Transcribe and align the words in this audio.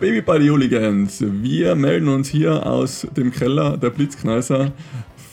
Baby 0.00 0.22
Buddy 0.22 0.48
Hooligans, 0.48 1.22
wir 1.42 1.74
melden 1.74 2.08
uns 2.08 2.30
hier 2.30 2.64
aus 2.64 3.06
dem 3.14 3.30
Keller 3.30 3.76
der 3.76 3.90
Blitzkneiser 3.90 4.72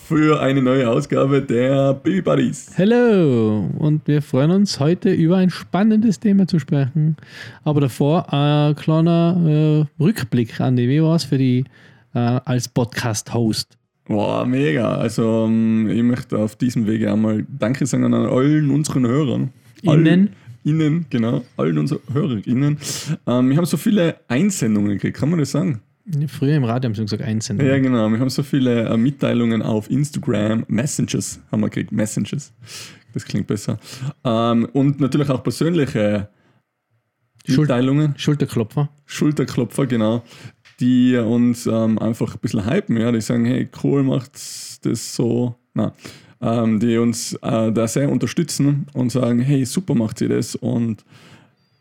für 0.06 0.42
eine 0.42 0.62
neue 0.62 0.90
Ausgabe 0.90 1.42
der 1.42 1.94
Baby 1.94 2.22
Buddies. 2.22 2.72
Hallo 2.78 3.70
und 3.80 4.06
wir 4.10 4.22
freuen 4.22 4.52
uns 4.52 4.78
heute 4.82 5.14
über 5.14 5.38
ein 5.38 5.50
spannendes 5.50 6.20
Thema 6.20 6.48
zu 6.48 6.60
sprechen. 6.60 7.16
Aber 7.64 7.80
davor 7.80 8.34
ein 8.34 8.76
kleiner 8.76 9.88
äh, 9.98 10.04
Rückblick, 10.04 10.60
Andi, 10.60 10.90
wie 10.90 11.02
war 11.02 11.16
es 11.16 11.24
für 11.24 11.38
die 11.38 11.64
äh, 12.14 12.20
als 12.20 12.68
Podcast-Host? 12.68 13.78
Wow, 14.08 14.46
mega. 14.46 14.98
Also 14.98 15.46
ähm, 15.46 15.90
ich 15.90 16.04
möchte 16.04 16.38
auf 16.38 16.58
diesem 16.58 16.86
Wege 16.88 17.10
einmal 17.10 17.46
Danke 17.58 17.86
sagen 17.86 18.04
an 18.04 18.14
allen 18.14 18.70
unseren 18.70 19.08
Hörern. 19.08 19.54
Allen, 19.86 20.06
Ihnen, 20.06 20.30
genau, 21.10 21.46
allen 21.56 21.78
unseren 21.78 22.00
HörerInnen. 22.12 22.78
Ähm, 23.26 23.50
wir 23.50 23.58
haben 23.58 23.66
so 23.66 23.78
viele 23.78 24.18
Einsendungen 24.28 24.92
gekriegt, 24.92 25.18
kann 25.18 25.30
man 25.30 25.40
das 25.40 25.52
sagen? 25.52 25.82
Früher 26.28 26.56
im 26.56 26.64
Radio 26.64 26.88
haben 26.88 26.96
sie 26.96 27.02
gesagt 27.02 27.22
einsenden. 27.22 27.68
Ja, 27.68 27.78
genau. 27.80 28.10
Wir 28.10 28.20
haben 28.20 28.30
so 28.30 28.44
viele 28.44 28.86
äh, 28.88 28.98
Mitteilungen 28.98 29.62
auf 29.62 29.90
Instagram, 29.90 30.66
Messengers 30.68 31.40
haben 31.52 31.62
wir 31.62 31.70
gekriegt, 31.70 31.92
Messengers. 31.92 32.54
Das 33.14 33.26
klingt 33.26 33.48
besser. 33.48 33.78
Ähm, 34.24 34.70
und 34.74 35.00
natürlich 35.00 35.30
auch 35.30 35.44
persönliche 35.44 36.30
Mitteilungen, 37.48 38.14
Schulterklopfer. 38.18 38.90
Schulterklopfer, 39.06 39.86
genau, 39.86 40.24
die 40.80 41.16
uns 41.16 41.66
ähm, 41.66 41.98
einfach 42.00 42.36
ein 42.36 42.40
bisschen 42.40 42.70
hypen, 42.70 42.98
ja, 42.98 43.12
die 43.12 43.22
sagen, 43.22 43.46
hey, 43.46 43.70
cool, 43.84 44.04
macht 44.04 44.34
das 44.84 45.16
so, 45.16 45.56
na, 45.74 45.94
ähm, 46.42 46.80
die 46.80 46.98
uns 46.98 47.34
äh, 47.42 47.72
da 47.72 47.88
sehr 47.88 48.10
unterstützen 48.12 48.88
und 48.94 49.12
sagen, 49.12 49.40
hey, 49.40 49.66
super 49.66 49.96
macht 49.96 50.22
ihr 50.22 50.30
das 50.30 50.56
und 50.56 51.04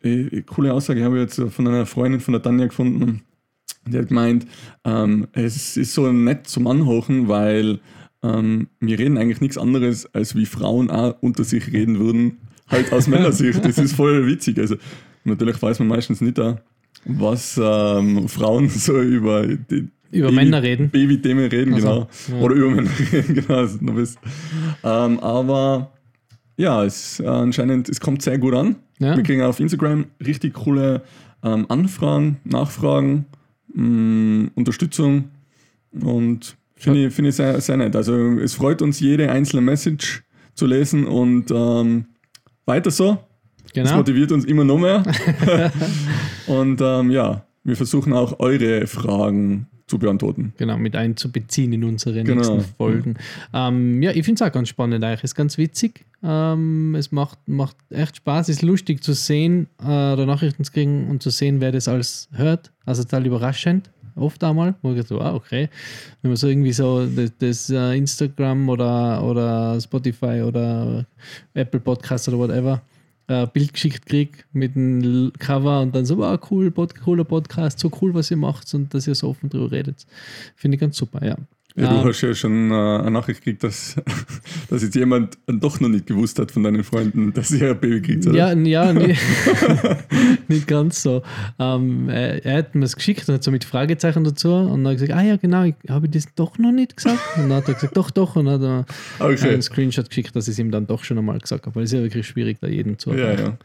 äh, 0.03 0.43
coole 0.43 0.73
Aussage 0.73 1.05
habe 1.05 1.17
ich 1.17 1.23
jetzt 1.23 1.55
von 1.55 1.67
einer 1.67 1.87
Freundin 1.87 2.21
von 2.21 2.33
der 2.33 2.43
Tanja 2.43 2.67
gefunden, 2.67 3.23
die 3.87 3.99
hat 3.99 4.09
gemeint, 4.09 4.47
ähm, 4.84 5.29
es 5.33 5.77
ist 5.77 5.95
so 5.95 6.11
nett 6.11 6.49
zum 6.49 6.67
Anhochen, 6.67 7.29
weil 7.29 7.81
ähm, 8.23 8.69
wir 8.81 8.99
reden 8.99 9.19
eigentlich 9.19 9.41
nichts 9.41 9.59
anderes, 9.59 10.12
als 10.15 10.34
wie 10.34 10.47
Frauen 10.47 10.91
auch 10.91 11.17
unter 11.21 11.45
sich 11.45 11.73
reden 11.73 11.99
würden, 11.99 12.39
halt 12.69 12.93
aus 12.93 13.07
Männersicht. 13.09 13.65
Das 13.65 13.79
ist 13.79 13.95
voll 13.95 14.27
witzig. 14.27 14.59
Also 14.59 14.77
natürlich 15.25 15.61
weiß 15.61 15.79
man 15.79 15.89
meistens 15.89 16.21
nicht, 16.21 16.39
da, 16.39 16.61
was 17.05 17.61
ähm, 17.62 18.29
Frauen 18.29 18.69
so 18.71 19.01
über 19.01 19.47
die 19.47 19.89
Über 20.11 20.29
Baby- 20.29 20.37
Männer 20.37 20.62
reden. 20.62 20.91
Baby-Themen 20.91 21.47
reden, 21.51 21.75
Ach 21.75 21.81
so, 21.81 21.87
genau. 21.89 22.09
ja. 22.39 22.45
Oder 22.45 22.55
über 22.55 22.71
Männer 22.71 22.91
reden, 23.12 23.35
genau. 23.35 23.55
Also 23.55 23.79
noch 23.81 23.97
was. 23.97 24.15
Ähm, 24.85 25.19
aber 25.21 25.93
ja, 26.57 26.85
es 26.85 27.21
äh, 27.21 27.27
anscheinend, 27.27 27.89
es 27.89 28.01
kommt 28.01 28.23
sehr 28.23 28.39
gut 28.39 28.55
an. 28.55 28.77
Ja. 28.99 29.17
Wir 29.17 29.23
kriegen 29.23 29.43
auf 29.43 29.61
Instagram 29.61 30.07
richtig 30.25 30.55
coole 30.55 31.03
ähm, 31.43 31.67
Anfragen, 31.69 32.39
Nachfragen, 32.45 33.27
mh, 33.75 34.51
Unterstützung 34.55 35.25
und 36.01 36.57
finde 36.77 37.07
ich, 37.07 37.15
find 37.15 37.29
ich 37.29 37.34
sehr, 37.37 37.61
sehr 37.61 37.77
nett. 37.77 37.95
Also 37.95 38.15
es 38.39 38.55
freut 38.55 38.81
uns, 38.83 39.01
jede 39.01 39.31
einzelne 39.31 39.61
Message 39.62 40.23
zu 40.55 40.67
lesen 40.67 41.07
und 41.07 41.51
ähm, 41.51 42.07
weiter 42.65 42.91
so. 42.91 43.19
Das 43.65 43.73
Genau. 43.84 43.97
motiviert 43.99 44.33
uns 44.33 44.45
immer 44.47 44.65
noch 44.65 44.79
mehr. 44.79 45.03
und 46.47 46.81
ähm, 46.81 47.11
ja, 47.11 47.45
wir 47.65 47.77
versuchen 47.77 48.12
auch 48.15 48.39
eure 48.41 48.87
Fragen 48.87 49.66
zu 49.86 49.98
beantworten. 49.98 50.52
Genau, 50.56 50.78
mit 50.78 50.97
einzubeziehen 50.97 51.72
in 51.72 51.84
unsere 51.84 52.22
Genau. 52.24 52.34
nächsten 52.56 52.60
Folgen. 52.76 53.14
Ähm, 53.54 54.02
ja, 54.02 54.10
ich 54.10 54.24
finde 54.24 54.42
es 54.42 54.48
auch 54.48 54.52
ganz 54.52 54.69
spannend 54.69 55.04
eigentlich. 55.04 55.22
Ist 55.24 55.34
ganz 55.36 55.58
witzig. 55.58 56.04
Ähm, 56.24 56.94
es 56.97 57.12
macht, 57.12 57.38
macht 57.47 57.76
echt 57.91 58.16
Spaß, 58.16 58.48
es 58.48 58.56
ist 58.56 58.62
lustig 58.62 59.02
zu 59.02 59.12
sehen, 59.12 59.69
äh, 59.80 59.84
oder 59.84 60.26
Nachrichten 60.26 60.64
zu 60.64 60.72
kriegen 60.72 61.08
und 61.08 61.22
zu 61.22 61.30
sehen, 61.30 61.60
wer 61.60 61.70
das 61.70 61.86
alles 61.86 62.28
hört. 62.32 62.72
Also 62.84 63.02
total 63.04 63.26
überraschend. 63.26 63.91
Oft 64.16 64.42
einmal, 64.42 64.74
wo 64.80 64.92
ich 64.92 65.06
so, 65.06 65.20
ah, 65.20 65.34
okay. 65.34 65.69
Wenn 66.22 66.30
man 66.30 66.36
so 66.36 66.48
irgendwie 66.48 66.72
so 66.72 67.06
das, 67.06 67.32
das 67.38 67.70
äh, 67.70 67.97
Instagram 67.97 68.68
oder, 68.68 69.22
oder 69.22 69.78
Spotify 69.80 70.41
oder 70.42 71.04
Apple 71.53 71.80
Podcast 71.80 72.26
oder 72.28 72.38
whatever 72.38 72.82
äh, 73.28 73.47
Bild 73.47 73.72
geschickt 73.72 74.06
kriege 74.06 74.38
mit 74.53 74.76
einem 74.76 75.32
Cover 75.38 75.81
und 75.81 75.94
dann 75.94 76.06
so, 76.06 76.22
ah, 76.22 76.38
cool, 76.50 76.70
Pod, 76.70 76.94
cooler 77.00 77.25
Podcast, 77.25 77.78
so 77.78 77.91
cool, 78.00 78.14
was 78.14 78.31
ihr 78.31 78.37
macht 78.37 78.72
und 78.75 78.92
dass 78.94 79.06
ihr 79.06 79.14
so 79.14 79.28
offen 79.28 79.50
drüber 79.50 79.70
redet. 79.70 80.06
Finde 80.54 80.76
ich 80.76 80.81
ganz 80.81 80.97
super, 80.97 81.25
ja. 81.25 81.36
Ja, 81.78 82.03
du 82.03 82.09
hast 82.09 82.22
ja 82.22 82.34
schon 82.34 82.70
äh, 82.70 82.75
eine 82.75 83.10
Nachricht 83.10 83.41
gekriegt, 83.44 83.62
dass, 83.62 83.97
dass 84.70 84.82
jetzt 84.82 84.94
jemand 84.94 85.37
doch 85.47 85.78
noch 85.81 85.88
nicht 85.91 86.06
gewusst 86.06 86.38
hat 86.38 86.50
von 86.50 86.62
deinen 86.62 86.82
Freunden, 86.84 87.32
dass 87.34 87.48
sie 87.48 87.62
ein 87.64 87.78
Baby 87.78 88.00
kriegt. 88.00 88.26
Oder? 88.26 88.34
Ja, 88.34 88.53
ja 88.54 88.92
nicht, 88.94 89.20
nicht 90.48 90.66
ganz 90.66 91.03
so. 91.03 91.22
Ähm, 91.59 92.09
er, 92.09 92.44
er 92.44 92.59
hat 92.59 92.75
mir 92.75 92.84
es 92.84 92.97
geschickt 92.97 93.28
und 93.28 93.34
hat 93.34 93.44
so 93.44 93.50
mit 93.50 93.65
Fragezeichen 93.65 94.25
dazu 94.25 94.53
und 94.53 94.84
dann 94.84 94.94
hat 94.94 95.00
er 95.03 95.06
gesagt, 95.06 95.12
ah 95.12 95.22
ja, 95.22 95.36
genau, 95.36 95.65
ich, 95.65 95.75
habe 95.88 96.06
ich 96.06 96.12
das 96.12 96.26
doch 96.34 96.59
noch 96.59 96.72
nicht 96.72 96.97
gesagt? 96.97 97.19
Und 97.36 97.48
dann 97.50 97.59
hat 97.59 97.69
er 97.69 97.75
gesagt, 97.75 97.97
doch, 97.97 98.10
doch. 98.10 98.36
Und 98.36 98.47
dann 98.47 98.54
hat 98.60 98.86
er 99.20 99.26
Okay. 99.26 99.50
einen 99.50 99.62
Screenshot 99.62 100.09
geschickt, 100.09 100.34
dass 100.34 100.48
ich 100.48 100.53
es 100.53 100.59
ihm 100.59 100.70
dann 100.70 100.86
doch 100.86 101.04
schon 101.04 101.19
einmal 101.19 101.38
gesagt 101.38 101.66
habe, 101.66 101.75
weil 101.76 101.84
es 101.84 101.92
ist 101.92 101.98
ja 101.98 102.03
wirklich 102.03 102.26
schwierig, 102.26 102.59
da 102.60 102.69
jeden 102.69 102.98
zu 102.98 103.10
Ja, 103.12 103.19
erreichen. 103.19 103.59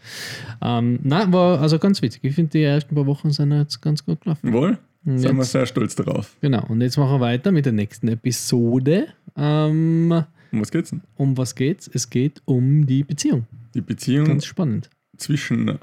ja. 0.61 0.79
Ähm, 0.79 0.99
nein, 1.03 1.31
war 1.31 1.61
also 1.61 1.79
ganz 1.79 2.01
witzig. 2.01 2.23
Ich 2.23 2.35
finde, 2.35 2.51
die 2.51 2.63
ersten 2.63 2.93
paar 2.93 3.05
Wochen 3.05 3.31
sind 3.31 3.51
jetzt 3.53 3.81
ganz 3.81 4.05
gut 4.05 4.21
gelaufen. 4.21 4.51
Wohl? 4.53 4.77
Und 5.05 5.17
Sind 5.19 5.31
wir 5.35 5.39
jetzt- 5.41 5.51
sehr 5.51 5.65
stolz 5.65 5.95
darauf. 5.95 6.35
Genau, 6.41 6.65
und 6.67 6.81
jetzt 6.81 6.97
machen 6.97 7.11
wir 7.13 7.19
weiter 7.21 7.51
mit 7.51 7.65
der 7.65 7.73
nächsten 7.73 8.07
Episode. 8.07 9.07
Ähm, 9.35 10.11
Um 10.51 10.61
was 10.61 10.71
geht's 10.71 10.89
denn? 10.91 11.01
um 11.15 11.37
was 11.37 11.55
geht's? 11.55 11.89
Es 11.93 12.09
geht 12.09 12.41
um 12.45 12.85
die 12.85 13.03
Beziehung. 13.03 13.45
Die 13.73 13.81
Beziehung 13.81 14.25
Ganz 14.27 14.45
spannend. 14.45 14.89
zwischen 15.17 15.79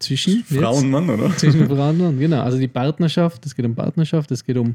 Zwischen 0.00 0.44
Frau 0.44 0.72
jetzt- 0.74 0.82
und 0.84 0.90
Mann, 0.90 1.10
oder? 1.10 1.36
zwischen 1.36 1.66
Frau 1.66 1.88
und 1.90 1.98
Mann, 1.98 2.18
genau. 2.18 2.42
Also 2.42 2.58
die 2.58 2.68
Partnerschaft, 2.68 3.44
es 3.46 3.54
geht 3.56 3.64
um 3.64 3.74
Partnerschaft, 3.74 4.30
es 4.30 4.44
geht 4.44 4.56
um, 4.56 4.74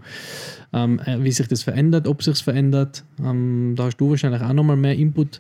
ähm, 0.74 1.00
äh, 1.06 1.24
wie 1.24 1.31
sich 1.31 1.47
das 1.47 1.64
verändert, 1.64 2.08
ob 2.09 2.22
sich 2.24 2.38
verändert. 2.44 3.03
Ähm, 3.24 3.74
da 3.78 3.85
hast 3.85 3.97
du 3.97 4.09
wahrscheinlich 4.09 4.41
auch 4.41 4.52
nochmal 4.53 4.75
mehr 4.78 4.96
Input 4.96 5.40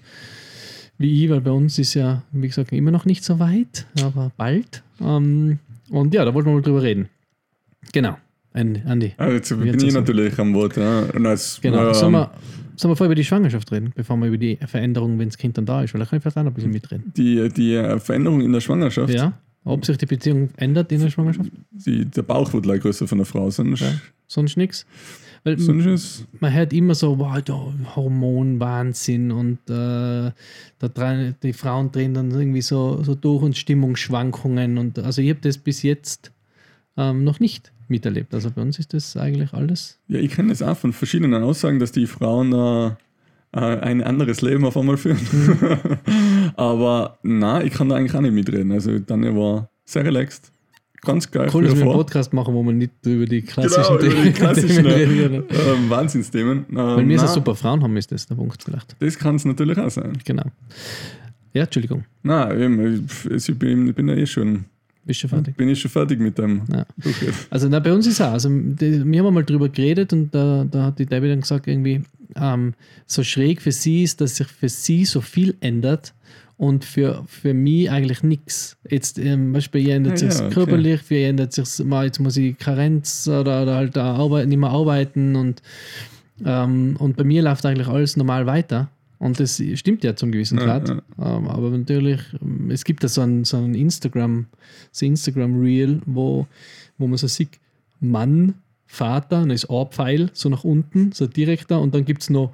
wie 0.99 1.23
ich, 1.25 1.29
weil 1.29 1.41
bei 1.41 1.51
uns 1.51 1.79
ist 1.79 1.95
ja, 1.95 2.21
wie 2.31 2.47
gesagt, 2.47 2.71
immer 2.71 2.91
noch 2.91 3.03
nicht 3.05 3.23
so 3.25 3.39
weit, 3.39 3.85
aber 4.01 4.31
bald. 4.37 4.83
Ähm, 5.01 5.57
und 5.89 6.13
ja, 6.13 6.23
da 6.23 6.33
wollten 6.33 6.49
wir 6.49 6.53
mal 6.53 6.61
drüber 6.61 6.83
reden. 6.83 7.09
Genau. 7.91 8.17
Andi. 8.53 9.13
Ah, 9.17 9.29
jetzt 9.29 9.49
bin 9.49 9.63
ich 9.67 9.73
also- 9.73 9.99
natürlich 9.99 10.37
am 10.37 10.53
Wort. 10.53 10.77
Ja. 10.77 11.05
Als, 11.25 11.59
Genau. 11.61 11.87
ähm, 11.87 11.93
sollen, 11.95 12.11
wir, 12.13 12.31
sollen 12.75 12.91
wir 12.91 12.95
vorher 12.95 13.07
über 13.07 13.15
die 13.15 13.23
Schwangerschaft 13.23 13.71
reden, 13.71 13.91
bevor 13.95 14.15
wir 14.17 14.27
über 14.27 14.37
die 14.37 14.57
Veränderung, 14.67 15.17
wenn 15.17 15.29
das 15.29 15.37
Kind 15.39 15.57
dann 15.57 15.65
da 15.65 15.81
ist? 15.83 15.93
Weil 15.95 15.99
da 16.01 16.05
kann 16.05 16.17
ich 16.17 16.21
vielleicht 16.23 16.37
auch 16.37 16.43
noch 16.43 16.51
ein 16.51 16.53
bisschen 16.53 16.71
mitreden. 16.71 17.11
die, 17.17 17.49
die 17.49 17.73
äh, 17.75 17.99
Veränderung 17.99 18.41
in 18.41 18.51
der 18.53 18.61
Schwangerschaft, 18.61 19.13
Ja. 19.13 19.33
Ob 19.65 19.85
sich 19.85 19.97
die 19.97 20.05
Beziehung 20.05 20.49
ändert 20.57 20.91
in 20.91 20.99
der 20.99 21.09
Schwangerschaft? 21.09 21.49
die, 21.71 22.03
der 22.05 22.21
Bauch 22.23 22.51
wird 22.51 22.63
gleich 22.63 22.81
größer 22.81 23.07
von 23.07 23.17
der 23.19 23.25
Frau. 23.25 23.49
Sonst, 23.49 23.79
Ja. 23.79 23.93
Sonst 24.27 24.57
nichts. 24.57 24.85
Weil 25.45 25.57
sonst 25.57 26.25
man 26.41 26.53
hört 26.53 26.73
immer 26.73 26.95
so, 26.95 27.17
wow, 27.17 27.41
da 27.41 27.73
Hormonwahnsinn 27.95 29.31
und 29.31 29.59
äh, 29.69 30.31
da 30.79 31.31
die 31.41 31.53
Frauen 31.53 31.91
drehen 31.93 32.13
dann 32.13 32.31
irgendwie 32.31 32.61
so, 32.61 33.01
so 33.03 33.15
durch 33.15 33.41
und 33.41 33.57
Stimmungsschwankungen. 33.57 34.77
Und 34.77 34.99
also 34.99 35.21
ich 35.21 35.29
habe 35.29 35.39
das 35.41 35.57
bis 35.57 35.81
jetzt 35.81 36.32
ähm, 36.97 37.23
noch 37.23 37.39
nicht 37.39 37.71
miterlebt. 37.87 38.33
Also 38.33 38.51
bei 38.51 38.61
uns 38.61 38.79
ist 38.79 38.93
das 38.93 39.17
eigentlich 39.17 39.53
alles. 39.53 39.99
Ja, 40.07 40.19
ich 40.19 40.31
kenne 40.31 40.49
das 40.49 40.61
auch 40.61 40.77
von 40.77 40.93
verschiedenen 40.93 41.43
Aussagen, 41.43 41.79
dass 41.79 41.91
die 41.91 42.07
Frauen 42.07 42.53
äh, 42.53 42.87
äh, 43.55 43.79
ein 43.79 44.01
anderes 44.01 44.41
Leben 44.41 44.65
auf 44.65 44.75
einmal 44.77 44.97
führen. 44.97 45.19
Aber 46.55 47.17
na, 47.23 47.63
ich 47.63 47.73
kann 47.73 47.89
da 47.89 47.95
eigentlich 47.95 48.15
auch 48.15 48.21
nicht 48.21 48.33
mitreden. 48.33 48.71
Also 48.71 48.97
Tanja 48.99 49.35
war 49.35 49.69
sehr 49.85 50.05
relaxed. 50.05 50.51
Ganz 51.01 51.29
geil. 51.29 51.49
Cool, 51.53 51.65
dass 51.65 51.75
wir 51.75 51.83
einen. 51.83 51.91
Podcast 51.91 52.31
machen, 52.31 52.53
wo 52.53 52.63
man 52.63 52.77
nicht 52.77 52.93
über 53.05 53.25
die 53.25 53.41
klassischen 53.41 53.97
Genau, 53.97 54.11
über 54.13 54.23
die 54.23 54.31
klassischen 54.33 54.85
Themen 54.85 55.43
ähm, 55.49 55.89
Wahnsinnsthemen. 55.89 56.65
Ähm, 56.69 56.75
Weil 56.75 57.07
wir 57.09 57.19
so 57.19 57.25
na, 57.25 57.31
super 57.31 57.55
Frauen 57.55 57.83
haben, 57.83 57.97
ist 57.97 58.11
das 58.11 58.25
der 58.25 58.35
Punkt 58.35 58.63
vielleicht. 58.63 58.95
Das 58.99 59.19
kann 59.19 59.35
es 59.35 59.43
natürlich 59.43 59.77
auch 59.77 59.89
sein. 59.89 60.13
Genau. 60.23 60.45
Ja, 61.53 61.63
Entschuldigung, 61.63 62.05
Na, 62.23 62.51
eben, 62.55 63.05
ich, 63.05 63.49
ich 63.49 63.59
bin, 63.59 63.87
ich 63.87 63.93
bin 63.93 64.07
ja 64.07 64.15
eh 64.15 64.25
schon, 64.25 64.65
bist 65.05 65.19
schon 65.19 65.29
fertig. 65.29 65.55
bin 65.57 65.69
ich 65.69 65.79
schon 65.79 65.91
fertig 65.91 66.19
mit 66.19 66.37
dem 66.37 66.63
Ja. 66.71 66.85
Also 67.49 67.67
na, 67.69 67.79
bei 67.79 67.93
uns 67.93 68.07
ist 68.07 68.21
auch, 68.21 68.31
also 68.31 68.49
die, 68.49 69.03
wir 69.05 69.23
haben 69.23 69.33
mal 69.33 69.43
drüber 69.43 69.69
geredet 69.69 70.13
und 70.13 70.33
da, 70.33 70.65
da 70.69 70.85
hat 70.85 70.99
die 70.99 71.05
Debbie 71.05 71.29
dann 71.29 71.41
gesagt, 71.41 71.67
irgendwie, 71.67 72.01
ähm, 72.35 72.73
so 73.05 73.23
schräg 73.23 73.61
für 73.61 73.71
sie 73.71 74.03
ist, 74.03 74.21
dass 74.21 74.37
sich 74.37 74.47
für 74.47 74.69
sie 74.69 75.05
so 75.05 75.21
viel 75.21 75.55
ändert 75.59 76.13
und 76.57 76.85
für, 76.85 77.23
für 77.27 77.53
mich 77.53 77.89
eigentlich 77.89 78.23
nichts. 78.23 78.77
Jetzt 78.89 79.17
ähm, 79.19 79.45
zum 79.45 79.53
Beispiel, 79.53 79.87
ihr 79.87 79.95
ändert 79.95 80.19
sich 80.19 80.33
ja, 80.33 80.45
okay. 80.45 80.53
körperlich, 80.53 81.01
für 81.01 81.15
ihr 81.15 81.29
ändert 81.29 81.53
sich 81.53 81.83
mal, 81.85 82.05
jetzt 82.05 82.19
muss 82.19 82.37
ich 82.37 82.57
Karenz 82.57 83.27
oder, 83.27 83.63
oder 83.63 83.75
halt 83.75 83.95
da 83.95 84.13
arbeiten, 84.13 84.49
nicht 84.49 84.57
mehr 84.57 84.69
arbeiten 84.69 85.35
und, 85.35 85.61
ähm, 86.45 86.95
und 86.99 87.17
bei 87.17 87.23
mir 87.23 87.41
läuft 87.41 87.65
eigentlich 87.65 87.87
alles 87.87 88.17
normal 88.17 88.45
weiter. 88.45 88.89
Und 89.23 89.39
das 89.39 89.63
stimmt 89.75 90.03
ja 90.03 90.17
zum 90.17 90.33
gewissen 90.33 90.57
Grad. 90.57 90.89
ja. 90.89 90.95
Ähm, 91.17 91.47
aber 91.47 91.69
natürlich, 91.69 92.19
es 92.67 92.83
gibt 92.83 93.05
da 93.05 93.07
so 93.07 93.21
ein, 93.21 93.45
so 93.45 93.55
ein 93.55 93.73
Instagram, 93.73 94.47
so 94.91 95.05
Instagram-Reel, 95.05 96.01
wo, 96.05 96.45
wo 96.97 97.07
man 97.07 97.17
so 97.17 97.27
sieht, 97.27 97.51
Mann, 98.01 98.55
Vater, 98.85 99.39
dann 99.39 99.49
ist 99.49 99.69
ein 99.69 99.87
Pfeil 99.91 100.29
so 100.33 100.49
nach 100.49 100.65
unten, 100.65 101.13
so 101.13 101.25
direkt 101.25 101.71
da, 101.71 101.77
und 101.77 101.95
dann 101.95 102.03
gibt 102.03 102.23
es 102.23 102.29
noch 102.29 102.53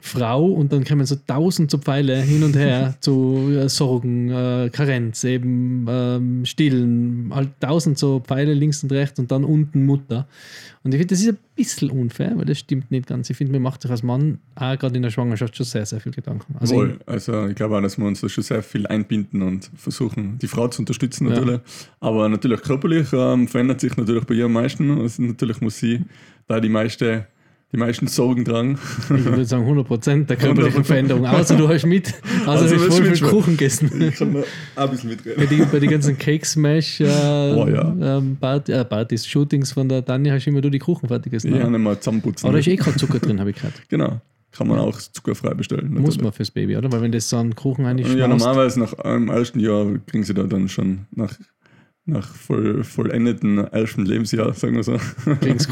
Frau 0.00 0.46
und 0.46 0.72
dann 0.72 0.84
kommen 0.84 1.04
so 1.06 1.16
tausend 1.26 1.72
so 1.72 1.78
Pfeile 1.78 2.20
hin 2.20 2.44
und 2.44 2.54
her 2.54 2.94
zu 3.00 3.50
äh, 3.50 3.68
Sorgen, 3.68 4.30
äh, 4.30 4.70
Karenz, 4.72 5.24
eben 5.24 5.86
ähm, 5.88 6.44
Stillen, 6.44 7.32
halt 7.34 7.50
tausend 7.58 7.98
so 7.98 8.20
Pfeile 8.20 8.54
links 8.54 8.82
und 8.84 8.92
rechts 8.92 9.18
und 9.18 9.32
dann 9.32 9.44
unten 9.44 9.86
Mutter. 9.86 10.28
Und 10.84 10.94
ich 10.94 10.98
finde, 10.98 11.14
das 11.14 11.20
ist 11.20 11.28
ein 11.30 11.38
bisschen 11.56 11.90
unfair, 11.90 12.32
weil 12.36 12.44
das 12.44 12.60
stimmt 12.60 12.92
nicht 12.92 13.08
ganz. 13.08 13.28
Ich 13.28 13.36
finde, 13.36 13.52
man 13.52 13.62
macht 13.62 13.82
sich 13.82 13.90
als 13.90 14.04
Mann 14.04 14.38
auch 14.54 14.78
gerade 14.78 14.96
in 14.96 15.02
der 15.02 15.10
Schwangerschaft 15.10 15.56
schon 15.56 15.66
sehr, 15.66 15.84
sehr 15.84 16.00
viel 16.00 16.12
Gedanken. 16.12 16.54
Also, 16.60 16.76
Wohl. 16.76 17.00
also 17.04 17.48
ich 17.48 17.56
glaube 17.56 17.76
auch, 17.76 17.82
dass 17.82 17.98
wir 17.98 18.06
uns 18.06 18.20
da 18.20 18.28
schon 18.28 18.44
sehr 18.44 18.62
viel 18.62 18.86
einbinden 18.86 19.42
und 19.42 19.68
versuchen, 19.76 20.38
die 20.38 20.46
Frau 20.46 20.68
zu 20.68 20.82
unterstützen 20.82 21.28
natürlich. 21.28 21.56
Ja. 21.56 21.62
Aber 21.98 22.28
natürlich 22.28 22.62
körperlich 22.62 23.12
ähm, 23.12 23.48
verändert 23.48 23.80
sich 23.80 23.96
natürlich 23.96 24.24
bei 24.24 24.34
ihr 24.34 24.44
am 24.44 24.52
meisten. 24.52 25.00
Also 25.00 25.22
natürlich 25.22 25.60
muss 25.60 25.78
sie 25.78 26.04
da 26.46 26.60
die 26.60 26.68
meiste 26.68 27.26
die 27.72 27.76
meisten 27.76 28.06
Sorgen 28.06 28.44
dran. 28.44 28.78
Ich 29.14 29.24
würde 29.24 29.44
sagen 29.44 29.68
100% 29.68 30.24
der 30.24 30.36
körperlichen 30.36 30.84
Veränderung. 30.84 31.26
Außer 31.26 31.56
du 31.56 31.68
hast 31.68 31.84
mit, 31.84 32.14
also, 32.46 32.64
also 32.64 32.76
du 32.76 32.80
hast 32.80 32.96
voll 32.96 33.14
viel 33.14 33.28
Kuchen 33.28 33.56
gegessen. 33.56 33.90
Ich 34.08 34.16
kann 34.16 34.36
ein 34.76 34.90
bisschen 34.90 35.10
mitreden. 35.10 35.36
Bei 35.36 35.46
den, 35.46 35.70
bei 35.70 35.78
den 35.78 35.90
ganzen 35.90 36.16
Cake 36.16 36.46
Smash 36.46 37.00
äh, 37.00 37.04
oh, 37.04 37.68
ja. 37.68 37.94
ähm, 38.00 38.36
Part, 38.40 38.68
äh, 38.68 38.84
Partys, 38.84 39.26
Shootings 39.26 39.72
von 39.72 39.88
der 39.88 40.04
Tanja 40.04 40.32
hast 40.32 40.46
du 40.46 40.50
immer 40.50 40.62
du 40.62 40.70
die 40.70 40.78
Kuchen 40.78 41.08
fertig 41.08 41.30
gegessen. 41.30 41.54
Ja, 41.54 41.68
nicht 41.68 41.78
mal 41.78 41.98
zusammenputzen. 41.98 42.46
Aber 42.46 42.54
da 42.54 42.60
ist 42.60 42.68
eh 42.68 42.76
kein 42.76 42.96
Zucker 42.96 43.18
drin, 43.18 43.38
habe 43.38 43.50
ich 43.50 43.56
gehört. 43.56 43.74
Genau. 43.88 44.20
Kann 44.50 44.66
man 44.66 44.78
auch 44.78 44.98
zuckerfrei 44.98 45.52
bestellen. 45.52 45.88
Natürlich. 45.88 46.06
Muss 46.06 46.20
man 46.20 46.32
fürs 46.32 46.50
Baby, 46.50 46.76
oder? 46.76 46.90
Weil 46.90 47.02
wenn 47.02 47.12
das 47.12 47.28
so 47.28 47.36
einen 47.36 47.54
Kuchen 47.54 47.84
eigentlich 47.84 48.12
Ja, 48.14 48.26
normalerweise 48.26 48.80
nach 48.80 48.94
einem 48.94 49.28
ersten 49.28 49.60
Jahr 49.60 49.86
kriegen 50.06 50.24
sie 50.24 50.32
da 50.32 50.44
dann 50.44 50.68
schon 50.68 51.06
nach 51.10 51.34
nach 52.08 52.34
voll, 52.34 52.82
vollendeten 52.84 53.58
elften 53.58 54.06
Lebensjahr, 54.06 54.52
sagen 54.54 54.76
wir 54.76 54.82
so, 54.82 54.98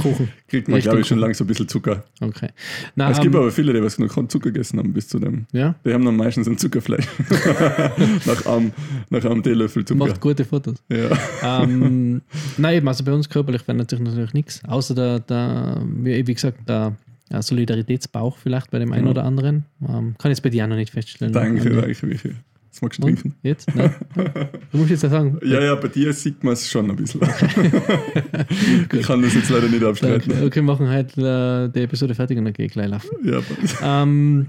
Kuchen. 0.00 0.28
kriegt 0.48 0.68
man, 0.68 0.80
glaube 0.80 1.00
ich, 1.00 1.06
schon 1.06 1.18
langsam 1.18 1.46
ein 1.46 1.48
bisschen 1.48 1.68
Zucker. 1.68 2.04
Okay. 2.20 2.50
Na, 2.94 3.10
es 3.10 3.18
um, 3.18 3.22
gibt 3.22 3.34
ähm, 3.34 3.40
aber 3.40 3.50
viele, 3.50 3.72
die 3.72 3.82
was 3.82 3.98
noch 3.98 4.14
keinen 4.14 4.28
Zucker 4.28 4.50
gegessen 4.50 4.78
haben 4.78 4.92
bis 4.92 5.08
zu 5.08 5.18
dem. 5.18 5.46
Ja? 5.52 5.74
Die 5.84 5.92
haben 5.92 6.04
dann 6.04 6.16
meistens 6.16 6.46
ein 6.46 6.58
Zuckerfleisch. 6.58 7.06
nach, 8.26 8.46
einem, 8.46 8.72
nach 9.10 9.24
einem 9.24 9.42
Teelöffel 9.42 9.84
Zucker. 9.84 10.06
Macht 10.06 10.20
gute 10.20 10.44
Fotos. 10.44 10.82
Ja. 10.88 11.62
Ähm, 11.62 12.22
nein, 12.58 12.76
eben, 12.76 12.88
also 12.88 13.02
bei 13.04 13.12
uns 13.12 13.28
körperlich 13.28 13.62
verändert 13.62 13.90
sich 13.90 14.00
natürlich 14.00 14.34
nichts. 14.34 14.62
Außer 14.64 14.94
der, 14.94 15.20
der 15.20 15.82
wie 15.84 16.22
gesagt, 16.22 16.68
der 16.68 16.96
Solidaritätsbauch 17.40 18.36
vielleicht 18.36 18.70
bei 18.70 18.78
dem 18.78 18.92
einen 18.92 19.06
ja. 19.06 19.10
oder 19.10 19.24
anderen. 19.24 19.64
Ähm, 19.82 20.14
kann 20.18 20.30
ich 20.30 20.38
jetzt 20.38 20.42
bei 20.42 20.50
dir 20.50 20.64
auch 20.64 20.68
noch 20.68 20.76
nicht 20.76 20.92
feststellen. 20.92 21.32
Danke, 21.32 21.70
danke, 21.70 22.06
Michael. 22.06 22.36
Was 22.76 22.82
magst 22.82 22.98
du 22.98 23.04
trinken? 23.04 23.34
Jetzt? 23.42 23.74
Nein? 23.74 23.94
Du 24.70 24.78
musst 24.78 24.90
jetzt 24.90 25.02
ja 25.02 25.08
sagen. 25.08 25.38
Ja, 25.42 25.62
ja, 25.62 25.74
bei 25.76 25.88
dir 25.88 26.12
sieht 26.12 26.44
man 26.44 26.52
es 26.52 26.68
schon 26.68 26.90
ein 26.90 26.96
bisschen. 26.96 27.22
ich 28.92 29.06
kann 29.06 29.22
das 29.22 29.32
jetzt 29.34 29.48
leider 29.48 29.68
nicht 29.68 29.82
abstreiten. 29.82 30.30
Okay, 30.32 30.44
okay 30.44 30.60
machen 30.60 30.88
halt 30.88 31.16
äh, 31.16 31.68
die 31.68 31.80
Episode 31.80 32.14
fertig 32.14 32.36
und 32.36 32.44
dann 32.44 32.52
gehe 32.52 32.66
ich 32.66 32.72
gleich 32.72 32.88
laufen. 32.88 33.08
Ja, 33.24 33.40
ähm, 33.82 34.48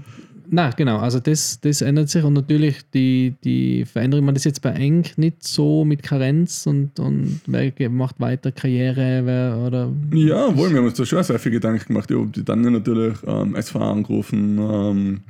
na 0.50 0.70
genau, 0.70 0.98
also 0.98 1.20
das, 1.20 1.60
das 1.60 1.80
ändert 1.80 2.10
sich 2.10 2.22
und 2.22 2.34
natürlich 2.34 2.78
die, 2.92 3.34
die 3.44 3.86
Veränderung, 3.86 4.26
man 4.26 4.36
ist 4.36 4.44
jetzt 4.44 4.60
bei 4.60 4.70
Eng 4.70 5.06
nicht 5.16 5.42
so 5.44 5.86
mit 5.86 6.02
Karenz 6.02 6.66
und, 6.66 7.00
und 7.00 7.40
wer 7.46 7.72
macht 7.88 8.20
weiter 8.20 8.52
Karriere 8.52 9.22
wer, 9.24 9.58
oder. 9.66 9.90
Ja, 10.12 10.54
wohl, 10.54 10.70
wir 10.70 10.78
haben 10.78 10.86
uns 10.86 10.98
da 10.98 11.06
schon 11.06 11.22
sehr 11.22 11.38
viel 11.38 11.52
Gedanken 11.52 11.86
gemacht. 11.86 12.10
Ich 12.10 12.16
habe 12.16 12.28
die 12.28 12.44
dann 12.44 12.60
natürlich 12.60 13.16
ähm, 13.26 13.54
SV 13.54 13.78
angerufen, 13.78 14.58
ähm, 14.58 15.20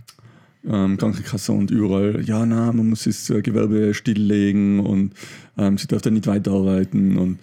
ähm, 0.69 0.97
Krankenkasse 0.97 1.53
und 1.53 1.71
überall, 1.71 2.23
ja, 2.25 2.45
na, 2.45 2.73
man 2.73 2.89
muss 2.89 3.05
das 3.05 3.31
äh, 3.31 3.43
Gewerbe 3.43 3.95
stilllegen 3.95 4.81
und 4.81 5.15
ähm, 5.57 5.79
sie 5.79 5.87
darf 5.87 6.03
da 6.03 6.11
nicht 6.11 6.27
weiterarbeiten 6.27 7.17
und 7.17 7.39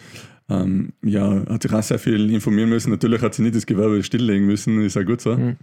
ähm, 0.49 0.93
ja, 1.03 1.43
hat 1.49 1.63
sich 1.63 1.73
auch 1.73 1.83
sehr 1.83 1.99
viel 1.99 2.29
informieren 2.31 2.69
müssen. 2.69 2.91
Natürlich 2.91 3.21
hat 3.21 3.33
sie 3.33 3.41
nicht 3.41 3.55
das 3.55 3.65
Gewerbe 3.65 4.03
stilllegen 4.03 4.45
müssen, 4.45 4.81
ist 4.81 4.95
ja 4.95 5.03
gut 5.03 5.21
so. 5.21 5.35
Mhm. 5.35 5.55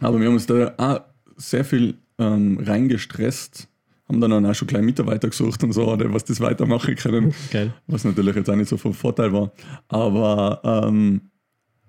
Aber 0.00 0.20
wir 0.20 0.26
haben 0.26 0.34
uns 0.34 0.46
da 0.46 0.74
auch 0.76 1.00
sehr 1.36 1.64
viel 1.64 1.94
ähm, 2.18 2.58
reingestresst, 2.64 3.68
haben 4.08 4.20
dann 4.20 4.46
auch 4.46 4.54
schon 4.54 4.68
kleine 4.68 4.86
Mitarbeiter 4.86 5.28
gesucht 5.28 5.64
und 5.64 5.72
so, 5.72 5.86
was 5.86 6.24
das 6.24 6.40
weitermachen 6.40 6.94
können. 6.94 7.34
Geil. 7.50 7.74
Was 7.88 8.04
natürlich 8.04 8.36
jetzt 8.36 8.48
auch 8.48 8.56
nicht 8.56 8.68
so 8.68 8.76
von 8.76 8.94
Vorteil 8.94 9.32
war. 9.32 9.52
Aber 9.88 10.60
ähm, 10.62 11.22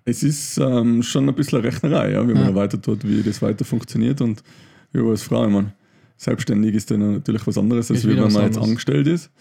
es 0.05 0.23
ist 0.23 0.57
ähm, 0.57 1.03
schon 1.03 1.29
ein 1.29 1.35
bisschen 1.35 1.61
Rechnerei, 1.61 2.13
ja, 2.13 2.27
wie 2.27 2.33
man 2.33 2.49
ja. 2.49 2.55
weiter 2.55 2.81
tut, 2.81 3.07
wie 3.07 3.21
das 3.21 3.41
weiter 3.41 3.65
funktioniert 3.65 4.21
und 4.21 4.41
ja, 4.93 5.01
als 5.03 5.23
Frau, 5.23 5.45
ich 5.45 5.51
meine, 5.51 5.73
selbstständig 6.17 6.75
ist 6.75 6.91
dann 6.91 7.13
natürlich 7.13 7.45
was 7.45 7.57
anderes, 7.57 7.91
als 7.91 8.05
wenn 8.05 8.15
man 8.15 8.25
jetzt 8.25 8.37
anders. 8.37 8.57
angestellt 8.57 9.07
ist. 9.07 9.31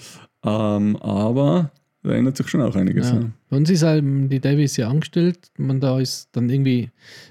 Ähm, 0.44 0.96
aber 0.96 1.70
da 2.02 2.12
ändert 2.12 2.36
sich 2.36 2.48
schon 2.48 2.60
auch 2.60 2.76
einiges. 2.76 3.10
Ja. 3.10 3.16
Ja. 3.16 3.30
Bei 3.48 3.56
uns 3.56 3.70
ist 3.70 3.82
halt, 3.82 4.04
die 4.04 4.38
Debbie 4.38 4.64
ist 4.64 4.76
ja 4.76 4.88
angestellt. 4.88 5.50
Man 5.56 5.80
da 5.80 5.98
ist 5.98 6.28
dann 6.32 6.48
irgendwie, 6.48 6.90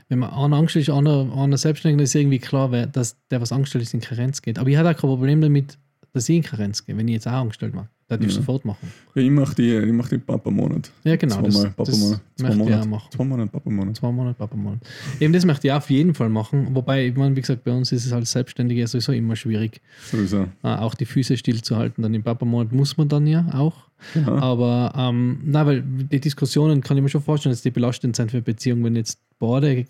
wenn 0.10 0.20
man 0.20 0.32
einer 0.32 0.58
angestellt 0.58 0.90
ist, 0.90 0.94
einer, 0.94 1.32
einer 1.34 1.58
selbstständig, 1.58 2.04
ist 2.04 2.16
irgendwie 2.16 2.40
klar, 2.40 2.70
dass 2.88 3.16
der, 3.30 3.40
was 3.40 3.52
angestellt 3.52 3.84
ist, 3.84 3.94
in 3.94 4.02
Karenz 4.02 4.42
geht. 4.42 4.60
Aber 4.60 4.70
ich 4.70 4.76
hatte 4.76 4.90
auch 4.90 5.00
kein 5.00 5.10
Problem 5.10 5.42
damit, 5.42 5.78
dass 6.12 6.28
ich 6.28 6.38
in 6.38 6.44
Karenz 6.44 6.86
gehe, 6.86 6.98
wenn 6.98 7.08
ich 7.08 7.14
jetzt 7.14 7.28
auch 7.28 7.34
angestellt 7.34 7.74
mache. 7.74 7.90
Das 8.08 8.20
würde 8.20 8.28
ich 8.28 8.36
ja. 8.36 8.42
sofort 8.42 8.66
machen. 8.66 8.88
Ja, 9.16 9.22
ich 9.24 9.32
mache 9.32 9.56
die, 9.56 9.92
mach 9.92 10.08
die 10.10 10.20
Papa-Monat. 10.20 10.92
Ja, 11.04 11.16
genau. 11.16 11.42
Zweimal 11.42 11.72
Papa-Monat. 11.72 12.22
Zwei 12.36 12.56
Monate. 12.56 12.88
Machen. 12.88 13.12
Zwei 13.12 13.24
Monate 13.24 13.52
Papa-Monat. 13.52 13.96
Zwei 13.96 14.12
Monate 14.12 14.38
Papa-Monat. 14.38 14.80
Eben 15.20 15.34
das 15.34 15.44
möchte 15.44 15.68
ich 15.68 15.74
auf 15.74 15.90
jeden 15.90 16.14
Fall 16.14 16.30
machen. 16.30 16.76
Wobei, 16.76 17.08
ich 17.08 17.16
meine, 17.16 17.36
wie 17.36 17.42
gesagt, 17.42 17.64
bei 17.64 17.72
uns 17.72 17.92
ist 17.92 18.06
es 18.06 18.14
als 18.14 18.32
Selbstständiger 18.32 18.86
sowieso 18.86 19.12
immer 19.12 19.36
schwierig. 19.36 19.82
Sowieso. 20.12 20.44
Äh, 20.62 20.68
auch 20.68 20.94
die 20.94 21.06
Füße 21.06 21.36
stillzuhalten. 21.36 22.04
Dann 22.04 22.14
im 22.14 22.22
Papa-Monat 22.22 22.72
muss 22.74 22.96
man 22.96 23.10
dann 23.10 23.26
ja 23.26 23.48
auch. 23.54 23.88
Ja. 24.14 24.28
Aber, 24.28 24.94
ähm, 24.96 25.40
na, 25.44 25.66
weil 25.66 25.82
die 25.82 26.20
Diskussionen 26.20 26.82
kann 26.82 26.98
ich 26.98 27.04
mir 27.04 27.10
schon 27.10 27.24
vorstellen, 27.24 27.54
dass 27.54 27.64
die 27.64 27.72
belastend 27.72 28.16
sind 28.16 28.30
für 28.30 28.42
Beziehungen, 28.42 28.84
wenn 28.84 28.96
jetzt 28.96 29.20
beide 29.40 29.86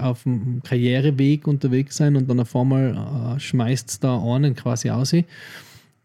auf 0.00 0.22
dem 0.22 0.62
Karriereweg 0.62 1.46
unterwegs 1.46 1.96
sind 1.96 2.16
und 2.16 2.30
dann 2.30 2.40
auf 2.40 2.54
einmal 2.56 3.36
äh, 3.36 3.40
schmeißt 3.40 3.90
es 3.90 4.00
da 4.00 4.18
einen 4.22 4.54
quasi 4.54 4.90
aus 4.90 5.12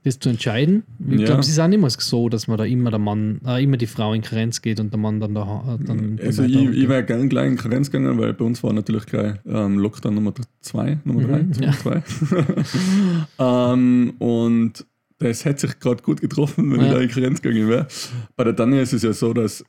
das 0.04 0.20
zu 0.20 0.30
entscheiden. 0.30 0.84
Ich 1.10 1.20
ja. 1.20 1.26
glaube, 1.26 1.42
es 1.42 1.50
ist 1.50 1.60
auch 1.60 1.68
nicht 1.68 1.82
mehr 1.82 1.90
so, 1.90 2.30
dass 2.30 2.48
man 2.48 2.58
da 2.58 2.66
immer 2.66 2.90
der 2.90 3.00
Mann, 3.00 3.42
äh, 3.46 3.64
immer 3.64 3.78
die 3.78 3.88
Frau 3.88 4.14
in 4.14 4.22
Karenz 4.22 4.62
geht 4.62 4.80
und 4.80 4.92
der 4.92 5.00
Mann 5.00 5.20
dann 5.20 5.34
da. 5.34 5.78
Äh, 5.80 5.84
dann 5.84 6.20
also 6.24 6.44
ich, 6.44 6.56
ich 6.56 6.90
wäre 6.90 7.04
gerne 7.04 7.28
gleich 7.28 7.48
in 7.48 7.58
Karenz 7.58 7.92
gegangen, 7.92 8.18
weil 8.18 8.34
bei 8.34 8.46
uns 8.46 8.64
war 8.64 8.74
natürlich 8.74 9.06
gleich 9.06 9.36
ähm, 9.46 9.80
Lockdown 9.80 10.16
Nummer 10.16 10.34
2, 10.62 11.00
Nummer 11.04 11.24
3, 11.24 11.44
mhm, 11.44 11.54
ja. 11.60 11.72
zwei. 11.74 12.04
ähm, 13.74 14.14
und 14.20 14.86
das 15.20 15.46
hätte 15.46 15.68
sich 15.68 15.80
gerade 15.80 16.04
gut 16.04 16.22
getroffen, 16.22 16.72
wenn 16.72 16.80
ja. 16.80 16.88
ich 16.88 16.94
da 16.94 17.00
in 17.02 17.10
Karenz 17.10 17.42
gegangen 17.42 17.70
wäre. 17.70 17.88
Bei 18.36 18.44
der 18.44 18.56
Tanja 18.56 18.82
ist 18.82 18.94
es 18.94 19.04
ja 19.04 19.14
so, 19.14 19.34
dass 19.34 19.66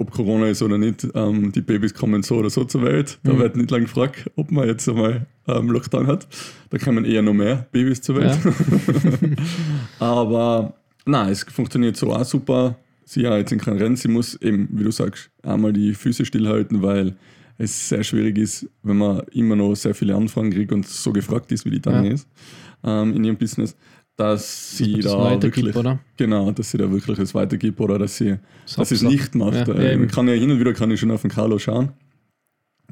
ob 0.00 0.10
Corona 0.10 0.48
ist 0.48 0.62
oder 0.62 0.78
nicht, 0.78 1.06
ähm, 1.14 1.52
die 1.52 1.60
Babys 1.60 1.92
kommen 1.92 2.22
so 2.22 2.36
oder 2.36 2.48
so 2.48 2.64
zur 2.64 2.82
Welt. 2.82 3.18
Da 3.22 3.34
mhm. 3.34 3.38
wird 3.38 3.56
nicht 3.56 3.70
lange 3.70 3.84
gefragt, 3.84 4.30
ob 4.34 4.50
man 4.50 4.66
jetzt 4.66 4.88
einmal 4.88 5.26
ähm, 5.46 5.70
Lockdown 5.70 6.06
hat. 6.06 6.26
Da 6.70 6.78
kommen 6.78 7.04
eher 7.04 7.20
noch 7.20 7.34
mehr 7.34 7.66
Babys 7.70 8.00
zur 8.00 8.16
Welt. 8.16 8.38
Ja. 8.42 9.34
Aber 10.06 10.74
nein, 11.04 11.28
es 11.28 11.42
funktioniert 11.42 11.96
so 11.96 12.12
auch 12.12 12.24
super. 12.24 12.76
Sie 13.04 13.26
hat 13.26 13.38
jetzt 13.38 13.52
in 13.52 13.58
kein 13.58 13.76
Rennen. 13.76 13.96
Sie 13.96 14.08
muss 14.08 14.34
eben, 14.36 14.68
wie 14.72 14.84
du 14.84 14.90
sagst, 14.90 15.30
einmal 15.42 15.74
die 15.74 15.94
Füße 15.94 16.24
stillhalten, 16.24 16.80
weil 16.80 17.16
es 17.58 17.90
sehr 17.90 18.02
schwierig 18.02 18.38
ist, 18.38 18.66
wenn 18.82 18.96
man 18.96 19.20
immer 19.32 19.54
noch 19.54 19.74
sehr 19.74 19.94
viele 19.94 20.14
Anfragen 20.14 20.50
kriegt 20.50 20.72
und 20.72 20.88
so 20.88 21.12
gefragt 21.12 21.52
ist, 21.52 21.66
wie 21.66 21.70
die 21.70 21.80
Tanja 21.80 22.04
ja. 22.04 22.14
ist 22.14 22.26
ähm, 22.84 23.14
in 23.14 23.24
ihrem 23.24 23.36
Business 23.36 23.76
dass 24.20 24.76
sie 24.76 25.00
dass 25.00 25.12
da 25.12 25.42
wirklich, 25.42 25.74
oder? 25.74 25.98
genau, 26.16 26.50
dass 26.50 26.70
sie 26.70 26.78
da 26.78 26.90
wirklich 26.90 27.18
es 27.18 27.34
weitergibt 27.34 27.80
oder 27.80 27.98
dass 27.98 28.18
sie, 28.18 28.36
dass 28.76 28.90
sie 28.90 28.96
es 28.96 29.02
nicht 29.02 29.34
macht. 29.34 29.66
Ja, 29.66 29.74
äh, 29.74 29.98
ja, 29.98 30.06
kann 30.06 30.28
ja 30.28 30.34
hin 30.34 30.50
und 30.50 30.60
wieder 30.60 30.74
kann 30.74 30.90
ich 30.90 31.00
schon 31.00 31.10
auf 31.10 31.22
den 31.22 31.30
Carlo 31.30 31.58
schauen, 31.58 31.90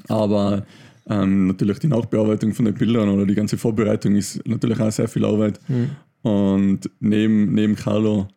aber 0.07 0.65
ähm, 1.07 1.47
natürlich 1.47 1.77
die 1.79 1.87
Nachbearbeitung 1.87 2.53
von 2.53 2.65
den 2.65 2.73
Bildern 2.73 3.09
oder 3.09 3.27
die 3.27 3.35
ganze 3.35 3.57
Vorbereitung 3.57 4.15
ist 4.15 4.45
natürlich 4.47 4.79
auch 4.79 4.91
sehr 4.91 5.07
viel 5.07 5.23
Arbeit. 5.23 5.59
Mhm. 5.67 5.89
Und 6.21 6.89
neben, 6.99 7.53
neben 7.53 7.75
Carlo 7.75 8.27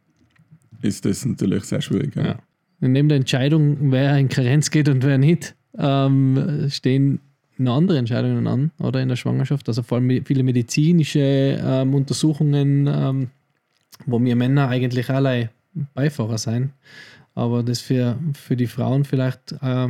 ist 0.82 1.04
das 1.06 1.24
natürlich 1.24 1.64
sehr 1.64 1.80
schwierig. 1.80 2.14
Ja. 2.14 2.24
Ja. 2.24 2.38
Neben 2.80 3.08
der 3.08 3.16
Entscheidung, 3.16 3.90
wer 3.90 4.18
in 4.18 4.28
Karenz 4.28 4.70
geht 4.70 4.88
und 4.88 5.02
wer 5.02 5.16
nicht, 5.16 5.54
ähm, 5.78 6.66
stehen 6.68 7.20
noch 7.58 7.76
andere 7.76 7.98
Entscheidungen 7.98 8.46
an, 8.46 8.70
oder 8.78 9.00
in 9.00 9.08
der 9.08 9.16
Schwangerschaft. 9.16 9.68
Also 9.68 9.82
vor 9.82 9.98
allem 9.98 10.24
viele 10.24 10.42
medizinische 10.42 11.20
ähm, 11.62 11.94
Untersuchungen, 11.94 12.86
ähm, 12.86 13.30
wo 14.06 14.22
wir 14.22 14.36
Männer 14.36 14.68
eigentlich 14.68 15.10
alle 15.10 15.50
Beifahrer 15.94 16.38
sein. 16.38 16.72
Aber 17.34 17.62
das 17.62 17.80
für, 17.80 18.18
für 18.34 18.56
die 18.56 18.66
Frauen 18.66 19.04
vielleicht 19.04 19.52
äh, 19.62 19.88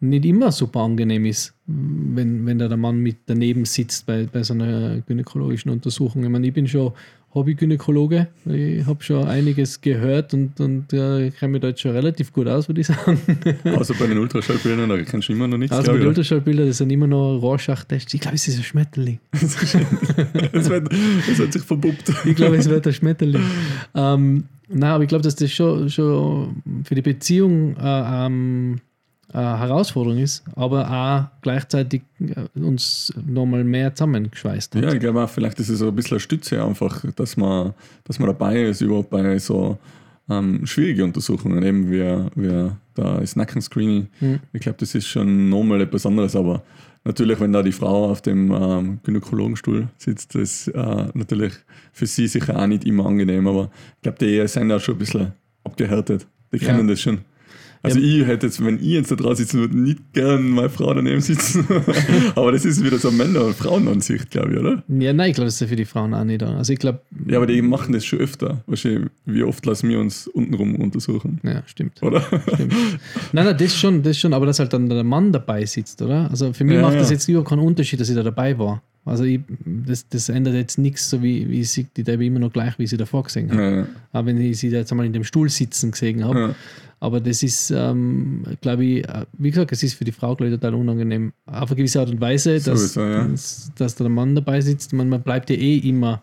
nicht 0.00 0.24
immer 0.24 0.52
super 0.52 0.80
angenehm 0.80 1.24
ist, 1.24 1.54
wenn, 1.66 2.46
wenn 2.46 2.58
da 2.58 2.68
der 2.68 2.76
Mann 2.76 2.98
mit 2.98 3.16
daneben 3.26 3.64
sitzt 3.64 4.06
bei, 4.06 4.28
bei 4.30 4.42
so 4.42 4.54
einer 4.54 5.00
gynäkologischen 5.00 5.70
Untersuchung. 5.70 6.22
Ich 6.22 6.30
meine, 6.30 6.46
ich 6.46 6.54
bin 6.54 6.68
schon 6.68 6.92
Hobbygynäkologe. 7.34 8.28
Ich 8.46 8.86
habe 8.86 9.02
schon 9.02 9.26
einiges 9.26 9.80
gehört 9.80 10.32
und, 10.32 10.58
und 10.60 10.92
ich 10.92 11.36
kenne 11.36 11.52
mich 11.52 11.60
da 11.60 11.68
jetzt 11.68 11.80
schon 11.80 11.92
relativ 11.92 12.32
gut 12.32 12.48
aus, 12.48 12.68
würde 12.68 12.80
ich 12.80 12.86
sagen. 12.86 13.20
Außer 13.64 13.94
bei 13.94 14.06
den 14.06 14.18
Ultraschallbildern, 14.18 14.88
da 14.88 15.02
kennst 15.02 15.28
du 15.28 15.34
immer 15.34 15.46
noch 15.46 15.58
nichts. 15.58 15.76
Außer 15.76 15.92
bei 15.92 15.98
den 15.98 16.08
Ultraschallbildern, 16.08 16.66
das 16.66 16.78
sind 16.78 16.90
immer 16.90 17.06
noch 17.06 17.38
Rorschach-Tests. 17.38 18.14
Ich 18.14 18.20
glaube, 18.20 18.34
es 18.36 18.48
ist 18.48 18.58
ein 18.58 18.64
Schmetterling. 18.64 19.18
Es 19.32 20.70
wird, 20.70 20.90
wird 20.90 21.52
sich 21.52 21.62
verbuppt. 21.62 22.12
Ich 22.24 22.34
glaube, 22.34 22.56
es 22.56 22.68
wird 22.68 22.86
ein 22.86 22.92
Schmetterling. 22.94 23.42
Ähm, 23.94 24.44
nein, 24.68 24.90
aber 24.90 25.04
ich 25.04 25.08
glaube, 25.08 25.22
dass 25.22 25.36
das 25.36 25.52
schon, 25.52 25.90
schon 25.90 26.62
für 26.84 26.94
die 26.94 27.02
Beziehung 27.02 27.76
äh, 27.76 28.26
ähm, 28.26 28.80
eine 29.32 29.58
Herausforderung 29.58 30.18
ist, 30.18 30.42
aber 30.56 30.90
auch 30.90 31.40
gleichzeitig 31.42 32.02
äh, 32.20 32.58
uns 32.60 33.12
nochmal 33.26 33.64
mehr 33.64 33.94
zusammengeschweißt 33.94 34.74
hat. 34.74 34.82
Ja, 34.82 34.92
ich 34.92 35.00
glaube 35.00 35.22
auch, 35.22 35.28
vielleicht 35.28 35.60
ist 35.60 35.68
es 35.68 35.78
so 35.80 35.88
ein 35.88 35.94
bisschen 35.94 36.12
eine 36.14 36.20
Stütze 36.20 36.64
einfach, 36.64 37.04
dass 37.16 37.36
man, 37.36 37.74
dass 38.04 38.18
man 38.18 38.28
dabei 38.28 38.62
ist, 38.62 38.80
überhaupt 38.80 39.10
bei 39.10 39.38
so 39.38 39.78
ähm, 40.30 40.66
schwierige 40.66 41.04
Untersuchungen, 41.04 41.62
eben 41.62 41.90
wie, 41.90 42.02
wie 42.42 42.70
da 42.94 43.18
ist 43.18 43.36
Nackenscreening. 43.36 44.08
Mhm. 44.20 44.40
Ich 44.52 44.60
glaube, 44.60 44.78
das 44.78 44.94
ist 44.94 45.06
schon 45.06 45.48
nochmal 45.50 45.80
etwas 45.82 46.04
anderes, 46.06 46.34
aber 46.34 46.62
natürlich, 47.04 47.38
wenn 47.40 47.52
da 47.52 47.62
die 47.62 47.72
Frau 47.72 48.10
auf 48.10 48.22
dem 48.22 48.50
ähm, 48.50 49.00
Gynäkologenstuhl 49.04 49.88
sitzt, 49.98 50.34
das 50.34 50.66
ist 50.66 50.68
äh, 50.68 51.06
natürlich 51.14 51.52
für 51.92 52.06
sie 52.06 52.26
sicher 52.26 52.58
auch 52.58 52.66
nicht 52.66 52.84
immer 52.84 53.06
angenehm, 53.06 53.46
aber 53.46 53.70
ich 53.96 54.02
glaube, 54.02 54.18
die 54.18 54.46
sind 54.48 54.72
auch 54.72 54.80
schon 54.80 54.96
ein 54.96 54.98
bisschen 54.98 55.32
abgehärtet. 55.64 56.26
Die 56.52 56.56
Ja. 56.58 56.68
kennen 56.68 56.88
das 56.88 57.00
schon. 57.00 57.18
Also 57.82 57.98
ich 58.00 58.26
hätte 58.26 58.46
jetzt, 58.46 58.64
wenn 58.64 58.76
ich 58.76 58.82
jetzt 58.88 59.10
da 59.10 59.14
draußen 59.16 59.36
sitzen 59.44 59.60
würde, 59.60 59.78
nicht 59.78 60.12
gern 60.12 60.48
meine 60.50 60.68
Frau 60.68 60.92
daneben 60.92 61.20
sitzen. 61.20 61.66
aber 62.34 62.52
das 62.52 62.64
ist 62.64 62.82
wieder 62.84 62.98
so 62.98 63.10
Männer- 63.10 63.44
und 63.44 63.54
Frauenansicht, 63.54 64.30
glaube 64.30 64.52
ich, 64.52 64.58
oder? 64.58 64.82
Ja, 64.88 65.12
nein, 65.12 65.30
ich 65.30 65.34
glaube, 65.36 65.46
das 65.46 65.54
ist 65.54 65.60
ja 65.60 65.66
für 65.68 65.76
die 65.76 65.84
Frauen 65.84 66.12
auch 66.14 66.24
nicht. 66.24 66.42
Also 66.42 66.72
ich 66.72 66.78
glaube, 66.78 67.00
Ja, 67.26 67.36
aber 67.36 67.46
die 67.46 67.62
machen 67.62 67.92
das 67.92 68.04
schon 68.04 68.18
öfter. 68.18 68.62
Wahrscheinlich, 68.66 69.08
wie 69.26 69.42
oft 69.44 69.64
lassen 69.64 69.88
wir 69.88 70.00
uns 70.00 70.26
untenrum 70.26 70.74
untersuchen, 70.76 71.40
ja, 71.44 71.62
stimmt. 71.66 72.02
oder? 72.02 72.20
stimmt. 72.54 72.72
Nein, 73.32 73.44
nein, 73.44 73.56
das 73.58 73.76
schon, 73.76 74.02
das 74.02 74.18
schon, 74.18 74.34
aber 74.34 74.46
dass 74.46 74.58
halt 74.58 74.72
dann 74.72 74.88
der 74.88 75.04
Mann 75.04 75.32
dabei 75.32 75.64
sitzt, 75.64 76.02
oder? 76.02 76.28
Also 76.30 76.52
für 76.52 76.64
mich 76.64 76.74
Ja, 76.74 76.82
macht 76.82 76.96
das 76.96 77.08
ja. 77.10 77.14
jetzt 77.14 77.28
überhaupt 77.28 77.48
keinen 77.50 77.60
Unterschied, 77.60 78.00
dass 78.00 78.08
ich 78.08 78.16
da 78.16 78.22
dabei 78.22 78.58
war. 78.58 78.82
Also 79.04 79.24
ich, 79.24 79.40
das, 79.64 80.06
das 80.08 80.28
ändert 80.28 80.54
jetzt 80.54 80.78
nichts, 80.78 81.08
so 81.08 81.22
wie, 81.22 81.48
wie 81.48 81.64
sie 81.64 81.86
die 81.96 82.02
Debbie 82.02 82.26
immer 82.26 82.40
noch 82.40 82.52
gleich, 82.52 82.78
wie 82.78 82.86
sie 82.86 82.98
davor 82.98 83.24
gesehen 83.24 83.50
habe. 83.50 83.62
Ja, 83.62 83.86
Aber 84.12 84.26
wenn 84.26 84.40
ich 84.40 84.58
sie 84.58 84.70
da 84.70 84.78
jetzt 84.78 84.90
einmal 84.90 85.06
in 85.06 85.12
dem 85.12 85.24
Stuhl 85.24 85.48
sitzen 85.48 85.92
gesehen 85.92 86.24
habe. 86.24 86.38
ja. 86.38 86.54
Aber 87.00 87.20
das 87.20 87.44
ist, 87.44 87.70
ähm, 87.70 88.42
glaube 88.60 88.84
ich, 88.84 89.08
äh, 89.08 89.24
wie 89.34 89.50
gesagt, 89.50 89.70
es 89.70 89.82
ist 89.84 89.94
für 89.94 90.04
die 90.04 90.12
Frau, 90.12 90.34
glaube 90.34 90.52
ich, 90.52 90.60
total 90.60 90.74
unangenehm. 90.74 91.32
Auf 91.46 91.70
eine 91.70 91.76
gewisse 91.76 92.00
Art 92.00 92.10
und 92.10 92.20
Weise, 92.20 92.54
dass, 92.54 92.64
Sowieso, 92.64 93.02
ja. 93.02 93.24
dass, 93.24 93.70
dass 93.76 93.94
da 93.94 94.04
der 94.04 94.10
Mann 94.10 94.34
dabei 94.34 94.60
sitzt. 94.60 94.92
Man, 94.92 95.08
man 95.08 95.22
bleibt 95.22 95.48
ja 95.48 95.56
eh 95.56 95.76
immer 95.78 96.22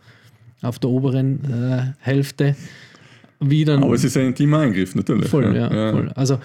auf 0.62 0.80
der 0.80 0.90
oberen 0.90 1.40
äh, 1.46 1.94
Hälfte. 2.00 2.56
Wie 3.40 3.64
dann 3.64 3.84
Aber 3.84 3.94
es 3.94 4.04
ist 4.04 4.18
ein 4.18 4.28
intimer 4.28 4.60
Eingriff, 4.60 4.96
natürlich. 4.96 5.30
voll, 5.30 5.56
ja, 5.56 5.92
voll. 5.92 6.10
Also, 6.16 6.40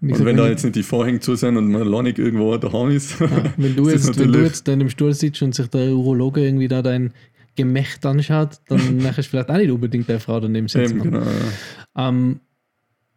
Und 0.00 0.08
gesagt, 0.08 0.26
wenn 0.26 0.36
da 0.36 0.44
ich- 0.44 0.50
jetzt 0.50 0.62
nicht 0.64 0.76
die 0.76 0.82
Vorhänge 0.82 1.20
zu 1.20 1.34
sind 1.34 1.56
und 1.56 1.70
man 1.72 1.82
alleine 1.82 2.10
irgendwo 2.10 2.56
daheim 2.56 2.90
ist, 2.90 3.18
Ja, 3.20 3.28
wenn, 3.56 3.74
du 3.76 3.88
ist 3.88 4.06
jetzt, 4.06 4.18
wenn 4.18 4.32
du 4.32 4.42
jetzt 4.42 4.66
da 4.68 4.72
in 4.72 4.78
dem 4.78 4.90
Stuhl 4.90 5.12
sitzt 5.12 5.42
und 5.42 5.54
sich 5.54 5.66
der 5.68 5.90
Urologe 5.92 6.44
irgendwie 6.44 6.68
da 6.68 6.82
dein 6.82 7.12
Gemächt 7.56 8.06
anschaut, 8.06 8.60
dann 8.68 8.78
nachher 8.98 9.18
ist 9.18 9.26
vielleicht 9.26 9.50
auch 9.50 9.56
nicht 9.56 9.70
unbedingt 9.70 10.08
deine 10.08 10.20
Frau 10.20 10.38
daneben 10.38 10.68
sitzen. 10.68 10.96
eben, 11.00 11.02
genau, 11.02 11.20
ja. 11.20 12.08
ähm, 12.08 12.38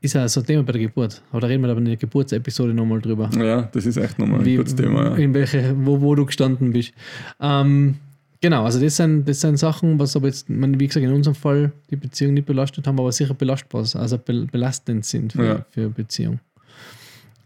ist 0.03 0.13
ja 0.15 0.27
so 0.27 0.39
ein 0.39 0.47
Thema 0.47 0.63
bei 0.63 0.71
der 0.71 0.81
Geburt. 0.81 1.21
Aber 1.29 1.41
da 1.41 1.47
reden 1.47 1.61
wir 1.61 1.69
aber 1.69 1.77
in 1.77 1.85
der 1.85 1.97
Geburtsepisode 1.97 2.73
nochmal 2.73 2.99
drüber. 3.01 3.29
ja, 3.37 3.61
das 3.71 3.85
ist 3.85 3.97
echt 3.97 4.17
nochmal 4.17 4.39
ein 4.39 4.45
Wie, 4.45 4.55
gutes 4.55 4.73
Thema. 4.75 5.09
Ja. 5.11 5.15
in 5.17 5.35
welche, 5.35 5.75
wo, 5.85 6.01
wo 6.01 6.15
du 6.15 6.25
gestanden 6.25 6.71
bist. 6.73 6.91
Ähm, 7.39 7.93
genau, 8.41 8.63
also 8.65 8.81
das 8.81 8.95
sind, 8.97 9.29
das 9.29 9.41
sind 9.41 9.57
Sachen, 9.59 9.99
was 9.99 10.15
aber 10.15 10.25
jetzt, 10.25 10.49
man, 10.49 10.79
wie 10.79 10.87
gesagt, 10.87 11.05
in 11.05 11.13
unserem 11.13 11.35
Fall 11.35 11.71
die 11.91 11.95
Beziehung 11.97 12.33
nicht 12.33 12.47
belastet 12.47 12.87
haben, 12.87 12.99
aber 12.99 13.11
sicher 13.11 13.35
belastbar, 13.35 13.85
also 13.93 14.17
bel- 14.17 14.47
belastend 14.51 15.05
sind 15.05 15.33
für, 15.33 15.45
Ja. 15.45 15.65
für 15.69 15.87
Beziehung. 15.89 16.39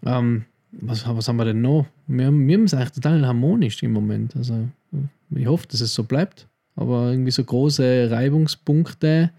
Ähm, 0.06 0.46
was, 0.72 1.08
was 1.08 1.28
haben 1.28 1.38
wir 1.38 1.46
denn 1.46 1.62
noch? 1.62 1.86
Wir, 2.08 2.32
wir 2.32 2.58
haben 2.58 2.64
es 2.66 2.74
eigentlich 2.74 2.92
total 2.92 3.26
harmonisch 3.26 3.82
im 3.84 3.92
Moment. 3.94 4.36
Also 4.36 4.68
ich 5.34 5.46
hoffe, 5.48 5.68
dass 5.70 5.82
es 5.82 5.94
so 5.94 6.04
bleibt. 6.04 6.48
Aber 6.78 7.12
irgendwie 7.12 7.32
so 7.32 7.42
große 7.44 8.10
Reibungspunkte, 8.12 9.32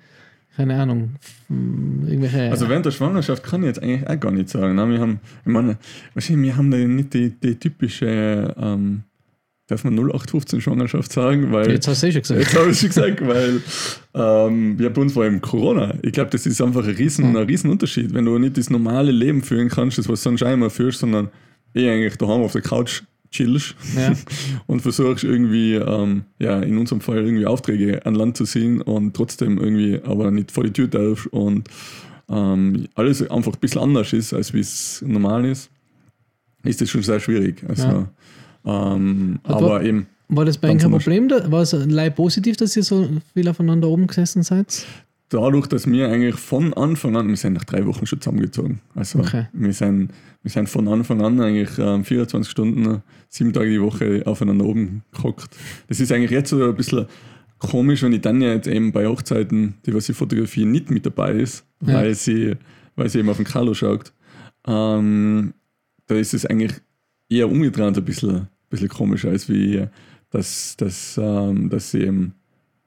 keine 0.57 0.81
Ahnung, 0.81 1.17
f- 1.21 1.43
irgendwelche. 1.51 2.51
Also 2.51 2.67
während 2.67 2.87
der 2.87 2.91
Schwangerschaft 2.93 3.43
kann 3.43 3.61
ich 3.63 3.67
jetzt 3.67 3.83
eigentlich 3.83 4.09
auch 4.09 4.19
gar 4.19 4.33
nicht 4.33 4.49
sagen. 4.49 4.75
Ne? 4.75 4.89
Wir 4.89 5.01
haben, 5.01 5.21
ich 5.45 5.53
meine, 5.53 5.77
wahrscheinlich, 6.15 6.47
wir 6.47 6.57
haben 6.57 6.71
nicht 6.97 7.13
die, 7.13 7.29
die 7.31 7.55
typische, 7.57 8.55
ähm, 8.59 9.03
darf 9.69 9.83
man 9.85 9.95
0815 9.95 10.61
Schwangerschaft 10.61 11.13
sagen, 11.13 11.51
weil 11.53 11.71
jetzt 11.73 11.89
hast 11.89 12.03
du 12.03 12.07
eh 12.07 12.13
schon 12.13 12.23
gesagt. 12.23 12.41
Jetzt 12.41 12.57
habe 12.57 12.71
ich 12.71 12.79
schon 12.79 12.89
gesagt, 12.89 13.27
weil 13.27 13.61
ähm, 14.15 14.77
ja, 14.81 14.89
bei 14.89 15.01
uns 15.01 15.17
war 15.17 15.27
eben 15.27 15.41
Corona. 15.41 15.95
Ich 16.03 16.13
glaube, 16.13 16.31
das 16.31 16.47
ist 16.47 16.61
einfach 16.61 16.85
ein 16.87 16.95
riesen, 16.95 17.31
Mhm. 17.31 17.37
ein 17.37 17.47
riesen 17.47 17.71
Unterschied. 17.71 18.15
Wenn 18.15 18.25
du 18.27 18.39
nicht 18.39 18.57
das 18.57 18.71
normale 18.71 19.11
Leben 19.11 19.43
führen 19.43 19.69
kannst, 19.69 19.99
das 19.99 20.09
was 20.09 20.23
du 20.23 20.31
sonst 20.31 20.43
immer 20.43 20.71
führst, 20.71 21.01
sondern 21.01 21.31
eh 21.75 21.91
eigentlich 21.91 22.17
daheim 22.17 22.43
auf 22.43 22.53
der 22.53 22.63
Couch 22.63 23.03
chillst 23.33 23.75
Ja. 23.97 24.13
und 24.69 24.81
versuchst 24.83 25.25
irgendwie, 25.25 25.75
ähm, 25.75 26.23
ja, 26.39 26.61
in 26.61 26.79
unserem 26.79 27.01
Fall 27.01 27.19
irgendwie 27.19 27.45
Aufträge 27.47 28.07
an 28.07 28.15
Land 28.15 28.37
zu 28.37 28.45
ziehen 28.45 28.81
und 28.81 29.15
trotzdem 29.17 29.59
irgendwie 29.59 30.01
aber 30.05 30.31
nicht 30.31 30.53
vor 30.53 30.63
die 30.63 30.73
Tür 30.73 30.87
darfst 30.87 31.27
und 31.29 31.69
ähm, 32.29 32.87
alles 32.95 33.29
einfach 33.29 33.53
ein 33.55 33.61
bisschen 33.61 33.83
anders 33.83 34.13
ist, 34.13 34.33
als 34.33 34.55
wie 34.55 34.61
es 34.61 35.03
normal 35.07 35.45
ist, 35.45 35.71
ist 36.63 36.81
das 36.81 36.89
schon 36.91 37.03
sehr 37.03 37.21
schwierig. 37.21 37.63
Also, 37.69 38.07
ähm, 38.67 39.39
Aber- 39.45 39.57
aber 39.77 39.83
eben, 39.85 40.07
War 40.29 40.45
das 40.45 40.59
bei 40.59 40.69
Ihnen 40.71 40.81
kein. 40.81 40.91
Problem? 40.91 41.29
Da? 41.29 41.51
War 41.51 41.63
es 41.63 41.73
allein 41.73 42.15
positiv, 42.15 42.57
dass 42.57 42.77
ihr 42.77 42.83
so 42.83 43.09
viel 43.33 43.49
aufeinander 43.49 43.89
oben 43.89 44.07
gesessen 44.07 44.43
seid? 44.43 44.85
dadurch, 45.29 45.67
dass 45.67 45.89
wir 45.91 46.09
eigentlich 46.09 46.37
von 46.37 46.73
Anfang 46.75 47.17
an, 47.17 47.27
wir 47.27 47.37
sind 47.37 47.55
nach 47.55 47.65
drei 47.65 47.85
Wochen 47.85 48.07
schon 48.07 48.21
zusammengezogen. 48.21 48.81
Also 48.95 49.19
Okay. 49.19 49.47
wir, 49.53 49.73
sind, 49.73 50.13
wir 50.45 50.51
sind 50.53 50.69
von 50.69 50.87
Anfang 50.87 51.21
an 51.21 51.41
eigentlich 51.41 51.71
ähm, 51.81 52.05
24 52.05 52.49
Stunden, 52.49 53.03
sieben 53.29 53.53
Tage 53.53 53.69
die 53.71 53.83
Woche 53.83 54.23
aufeinander 54.25 54.65
oben 54.67 55.03
gehockt. 55.13 55.49
Das 55.89 55.99
ist 55.99 56.13
eigentlich 56.13 56.31
jetzt 56.31 56.51
so 56.51 56.65
ein 56.69 56.77
bisschen 56.77 57.07
komisch, 57.59 58.05
wenn 58.05 58.13
die 58.13 58.21
Tanja 58.21 58.53
jetzt 58.53 58.69
eben 58.69 58.93
bei 58.93 59.05
Hochzeiten, 59.09 59.75
die 59.85 59.93
was 59.95 60.07
sie 60.07 60.15
fotografieren, 60.15 60.71
nicht 60.71 60.93
mit 60.93 61.05
dabei 61.05 61.33
ist, 61.33 61.65
Ja. 61.85 61.95
weil, 61.95 62.15
sie, 62.15 62.55
weil 62.95 63.09
sie 63.09 63.19
eben 63.19 63.29
auf 63.29 63.37
den 63.39 63.47
Carlo 63.47 63.75
schaut. 63.75 64.13
Ähm, 64.65 65.55
da 66.07 66.15
ist 66.15 66.35
es 66.35 66.47
eigentlich 66.47 66.73
eher 67.29 67.51
umgedreht 67.51 67.97
ein 67.99 68.05
bisschen, 68.05 68.47
bisschen 68.69 68.89
komischer, 68.89 69.31
als 69.31 69.49
wie 69.49 69.87
dass, 70.31 70.77
dass, 70.77 71.19
ähm, 71.23 71.71
dass 71.71 71.91
sie 71.91 72.03
eben 72.03 72.35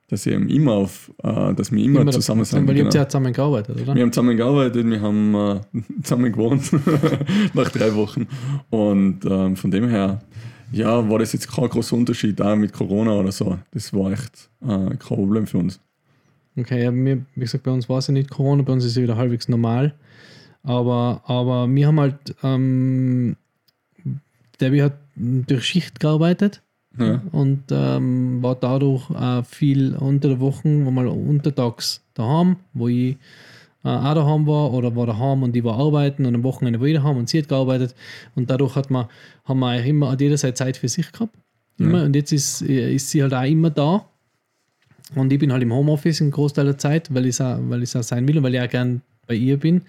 dass 0.09 0.24
sie 0.24 0.31
eben 0.31 0.50
immer 0.50 0.74
auf, 0.74 1.12
äh, 1.24 1.53
dass 1.53 1.71
wir 1.71 1.83
immer, 1.83 2.01
Immer 2.01 2.12
zusammen 2.12 2.43
sind. 2.43 2.67
Weil 2.67 2.77
ihr 2.77 2.83
genau. 2.83 2.86
habt 2.86 2.95
ja 2.95 3.07
zusammen 3.07 3.31
gearbeitet, 3.31 3.79
oder? 3.79 3.93
Wir 3.93 4.01
haben 4.01 4.12
zusammen 4.12 4.38
gearbeitet, 4.38 4.89
wir 4.89 5.01
haben 5.01 5.36
äh, 5.36 5.59
zusammen 6.03 6.31
gewohnt 6.31 6.71
nach 7.53 7.69
drei 7.69 7.93
Wochen. 7.93 8.27
Und 8.71 9.24
ähm, 9.25 9.55
von 9.55 9.69
dem 9.69 9.88
her, 9.88 10.19
ja, 10.71 11.07
war 11.07 11.19
das 11.19 11.33
jetzt 11.33 11.51
kein 11.51 11.69
großer 11.69 11.95
Unterschied, 11.95 12.41
auch 12.41 12.55
mit 12.55 12.74
Corona 12.74 13.13
oder 13.13 13.31
so. 13.31 13.59
Das 13.71 13.93
war 13.93 14.12
echt 14.12 14.50
äh, 14.63 14.65
kein 14.67 14.98
Problem 14.98 15.45
für 15.45 15.59
uns. 15.59 15.79
Okay, 16.57 16.83
ja, 16.83 16.91
mir, 16.91 17.24
wie 17.36 17.41
gesagt, 17.41 17.63
bei 17.63 17.71
uns 17.71 17.88
war 17.88 18.00
es 18.00 18.07
ja 18.07 18.13
nicht 18.13 18.31
Corona, 18.31 18.63
bei 18.63 18.74
uns 18.74 18.83
ist 18.83 18.98
es 18.98 19.03
wieder 19.03 19.15
halbwegs 19.15 19.48
normal. 19.48 19.93
Aber, 20.63 21.21
aber 21.25 21.69
wir 21.69 21.86
haben 21.86 22.00
halt, 22.00 22.36
ähm, 22.41 23.36
Debbie 24.60 24.84
hat 24.84 24.98
durch 25.16 25.66
Schicht 25.66 26.00
gearbeitet 26.00 26.62
Ja, 26.98 27.22
und 27.32 27.63
ähm, 27.72 28.42
war 28.42 28.56
dadurch 28.56 29.10
äh, 29.12 29.44
viel 29.44 29.96
unter 29.96 30.30
der 30.30 30.39
Woche, 30.39 30.68
mal 30.68 31.08
untertags 31.08 32.01
daheim, 32.13 32.58
wo 32.74 32.88
ich 32.88 33.18
äh, 33.84 33.89
auch 33.89 34.13
daheim 34.13 34.48
war 34.48 34.74
oder 34.74 34.96
war 34.96 35.06
daheim 35.06 35.44
und 35.44 35.56
ich 35.56 35.63
war 35.63 35.78
arbeiten 35.78 36.25
und 36.25 36.36
am 36.36 36.44
Wochenende 36.44 36.80
war 36.80 36.88
ich 36.88 36.96
daheim 36.96 37.18
und 37.18 37.30
sie 37.30 37.39
hat 37.39 37.48
gearbeitet 37.48 37.96
und 38.36 38.50
dadurch 38.50 38.75
hat 38.75 38.89
man, 38.89 39.08
haben 39.46 39.60
wir 39.60 39.84
immer 39.84 40.10
an 40.10 40.20
jeder 40.20 40.38
Seite 40.38 40.56
Zeit 40.56 40.78
für 40.78 40.88
sich 40.88 41.12
gehabt. 41.12 41.36
Immer. 41.78 42.00
Ja. 42.00 42.06
Und 42.06 42.16
jetzt 42.16 42.34
ist, 42.34 42.62
ist 42.62 43.10
sie 43.10 43.22
halt 43.22 43.34
auch 43.34 43.44
immer 43.44 43.70
da 43.70 44.06
und 45.16 45.32
ich 45.32 45.39
bin 45.39 45.51
halt 45.51 45.63
im 45.63 45.74
Homeoffice 45.74 46.22
einen 46.22 46.32
Großteil 46.32 46.66
der 46.66 46.78
Zeit, 46.78 47.13
weil 47.13 47.25
ich 47.25 47.32
es 47.32 47.42
auch, 47.42 47.58
weil 47.62 47.84
auch 47.84 48.04
sein 48.04 48.28
will 48.28 48.38
und 48.38 48.44
weil 48.44 48.56
ich 48.56 48.62
auch 48.62 48.70
gern 48.70 49.01
bei 49.28 49.36
ihr 49.36 49.58
bin. 49.58 49.82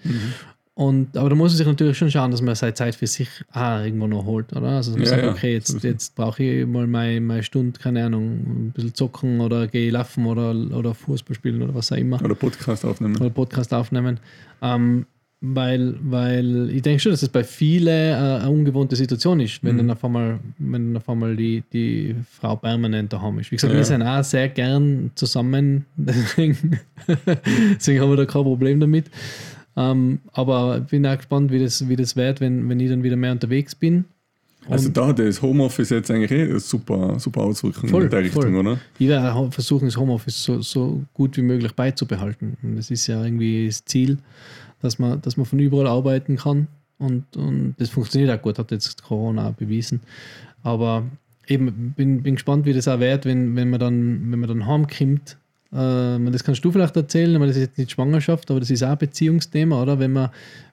Und, 0.81 1.15
aber 1.15 1.29
da 1.29 1.35
muss 1.35 1.51
man 1.51 1.57
sich 1.57 1.67
natürlich 1.67 1.95
schon 1.97 2.09
schauen, 2.09 2.31
dass 2.31 2.41
man 2.41 2.55
seine 2.55 2.73
Zeit 2.73 2.95
für 2.95 3.05
sich 3.05 3.29
auch 3.53 3.83
irgendwo 3.83 4.07
noch 4.07 4.25
holt, 4.25 4.51
oder? 4.55 4.69
Also, 4.69 4.91
dass 4.91 4.99
man 4.99 5.07
Ja, 5.19 5.23
sagt, 5.27 5.37
okay, 5.37 5.53
jetzt, 5.53 5.83
jetzt 5.83 6.15
brauche 6.15 6.41
ich 6.41 6.65
mal 6.65 6.87
meine, 6.87 7.21
meine 7.21 7.43
Stunde, 7.43 7.79
keine 7.79 8.03
Ahnung, 8.05 8.31
ein 8.39 8.71
bisschen 8.73 8.95
zocken 8.95 9.41
oder 9.41 9.67
gehe 9.67 9.91
laufen 9.91 10.25
oder, 10.25 10.55
oder 10.75 10.95
Fußball 10.95 11.35
spielen 11.35 11.61
oder 11.61 11.75
was 11.75 11.91
auch 11.91 11.97
immer. 11.97 12.19
oder 12.23 12.33
Podcast 12.33 12.83
aufnehmen. 12.83 13.15
Oder 13.17 13.29
Podcast 13.29 13.71
aufnehmen. 13.75 14.19
Ähm, 14.63 15.05
weil, 15.43 15.95
weil 16.01 16.69
ich 16.71 16.81
denke 16.83 16.99
schon, 16.99 17.11
dass 17.11 17.21
es 17.21 17.29
bei 17.29 17.43
vielen 17.43 17.87
äh, 17.87 18.39
eine 18.41 18.49
ungewohnte 18.49 18.95
Situation 18.95 19.39
ist, 19.39 19.63
wenn 19.63 19.73
Mhm. 19.75 19.77
dann 19.79 19.91
auf 19.91 20.03
einmal, 20.05 20.39
wenn 20.57 20.93
dann 20.93 20.97
auf 20.97 21.09
einmal 21.09 21.35
die, 21.35 21.63
die 21.73 22.15
Frau 22.39 22.55
permanent 22.55 23.11
daheim 23.13 23.37
ist. 23.39 23.51
Wie 23.51 23.55
gesagt, 23.55 23.73
Ja. 23.73 23.77
wir 23.79 23.85
sind 23.85 24.01
auch 24.03 24.23
sehr 24.23 24.49
gern 24.49 25.11
zusammen, 25.15 25.85
deswegen, 25.95 26.79
deswegen 27.75 28.01
haben 28.01 28.09
wir 28.09 28.17
da 28.17 28.25
kein 28.25 28.43
Problem 28.43 28.79
damit. 28.79 29.05
Ähm, 29.77 30.19
aber 30.33 30.79
ich 30.79 30.91
bin 30.91 31.05
auch 31.05 31.17
gespannt, 31.17 31.51
wie 31.51 31.59
das, 31.59 31.87
wie 31.87 31.95
das 31.95 32.15
wird, 32.15 32.41
wenn, 32.41 32.67
wenn 32.69 32.79
ich 32.79 32.89
dann 32.89 33.03
wieder 33.03 33.15
mehr 33.15 33.31
unterwegs 33.31 33.75
bin. 33.75 34.05
Also 34.69 34.87
Und 34.87 34.97
da 34.97 35.07
hat 35.07 35.19
das 35.19 35.41
Homeoffice 35.41 35.89
jetzt 35.89 36.11
eigentlich 36.11 36.31
eh 36.31 36.59
super, 36.59 37.19
super 37.19 37.41
Auswirkungen 37.41 37.89
Voll, 37.89 38.03
in 38.03 38.09
der 38.09 38.19
Richtung, 38.19 38.43
voll. 38.43 38.55
oder? 38.55 38.79
ich 38.99 39.07
werde 39.07 39.51
versuchen, 39.51 39.85
das 39.85 39.97
Homeoffice 39.97 40.43
so, 40.43 40.61
so 40.61 41.03
gut 41.13 41.35
wie 41.37 41.41
möglich 41.41 41.73
beizubehalten. 41.73 42.57
Und 42.61 42.75
das 42.75 42.91
ist 42.91 43.07
ja 43.07 43.23
irgendwie 43.23 43.65
das 43.67 43.83
Ziel, 43.85 44.19
dass 44.81 44.99
man, 44.99 45.19
dass 45.21 45.35
man 45.35 45.45
von 45.45 45.57
überall 45.59 45.87
arbeiten 45.87 46.37
kann. 46.37 46.67
Und, 46.99 47.35
und 47.35 47.73
das 47.79 47.89
funktioniert 47.89 48.29
auch 48.37 48.41
gut, 48.41 48.59
hat 48.59 48.69
jetzt 48.69 49.03
Corona 49.03 49.49
auch 49.49 49.53
bewiesen. 49.53 50.01
Aber 50.61 51.05
eben 51.47 51.93
bin, 51.97 52.21
bin 52.21 52.35
gespannt, 52.35 52.65
wie 52.65 52.73
das 52.73 52.87
auch 52.87 52.99
wird, 52.99 53.25
wenn, 53.25 53.55
wenn 53.55 53.71
man 53.71 53.79
dann, 53.79 54.31
wenn 54.31 54.39
man 54.39 54.47
dann 54.47 54.67
heimkommt 54.67 55.37
äh, 55.71 56.31
das 56.31 56.43
kannst 56.43 56.63
du 56.63 56.71
vielleicht 56.71 56.95
erzählen, 56.95 57.39
weil 57.39 57.47
das 57.47 57.57
ist 57.57 57.63
jetzt 57.63 57.77
nicht 57.77 57.91
Schwangerschaft, 57.91 58.49
aber 58.51 58.59
das 58.59 58.69
ist 58.69 58.83
auch 58.83 58.89
ein 58.89 58.97
Beziehungsthema, 58.97 59.81
oder? 59.81 59.99
Wenn 59.99 60.11
man, 60.11 60.29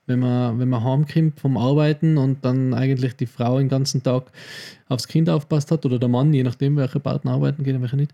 wenn 0.07 0.19
man, 0.19 0.59
wenn 0.59 0.69
man 0.69 0.83
heimkommt 0.83 1.38
vom 1.38 1.57
Arbeiten 1.57 2.19
und 2.19 2.45
dann 2.45 2.75
eigentlich 2.75 3.14
die 3.17 3.26
Frau 3.26 3.59
den 3.59 3.69
ganzen 3.69 4.02
Tag 4.02 4.33
aufs 4.88 5.09
Kind 5.09 5.31
aufpasst 5.31 5.71
hat 5.71 5.87
oder 5.87 5.99
der 5.99 6.09
Mann, 6.09 6.33
je 6.33 6.43
nachdem, 6.43 6.76
welcher 6.76 7.00
Partner 7.00 7.33
arbeiten 7.33 7.64
geht 7.64 7.75
und 7.75 7.83
welcher 7.83 7.97
nicht. 7.97 8.12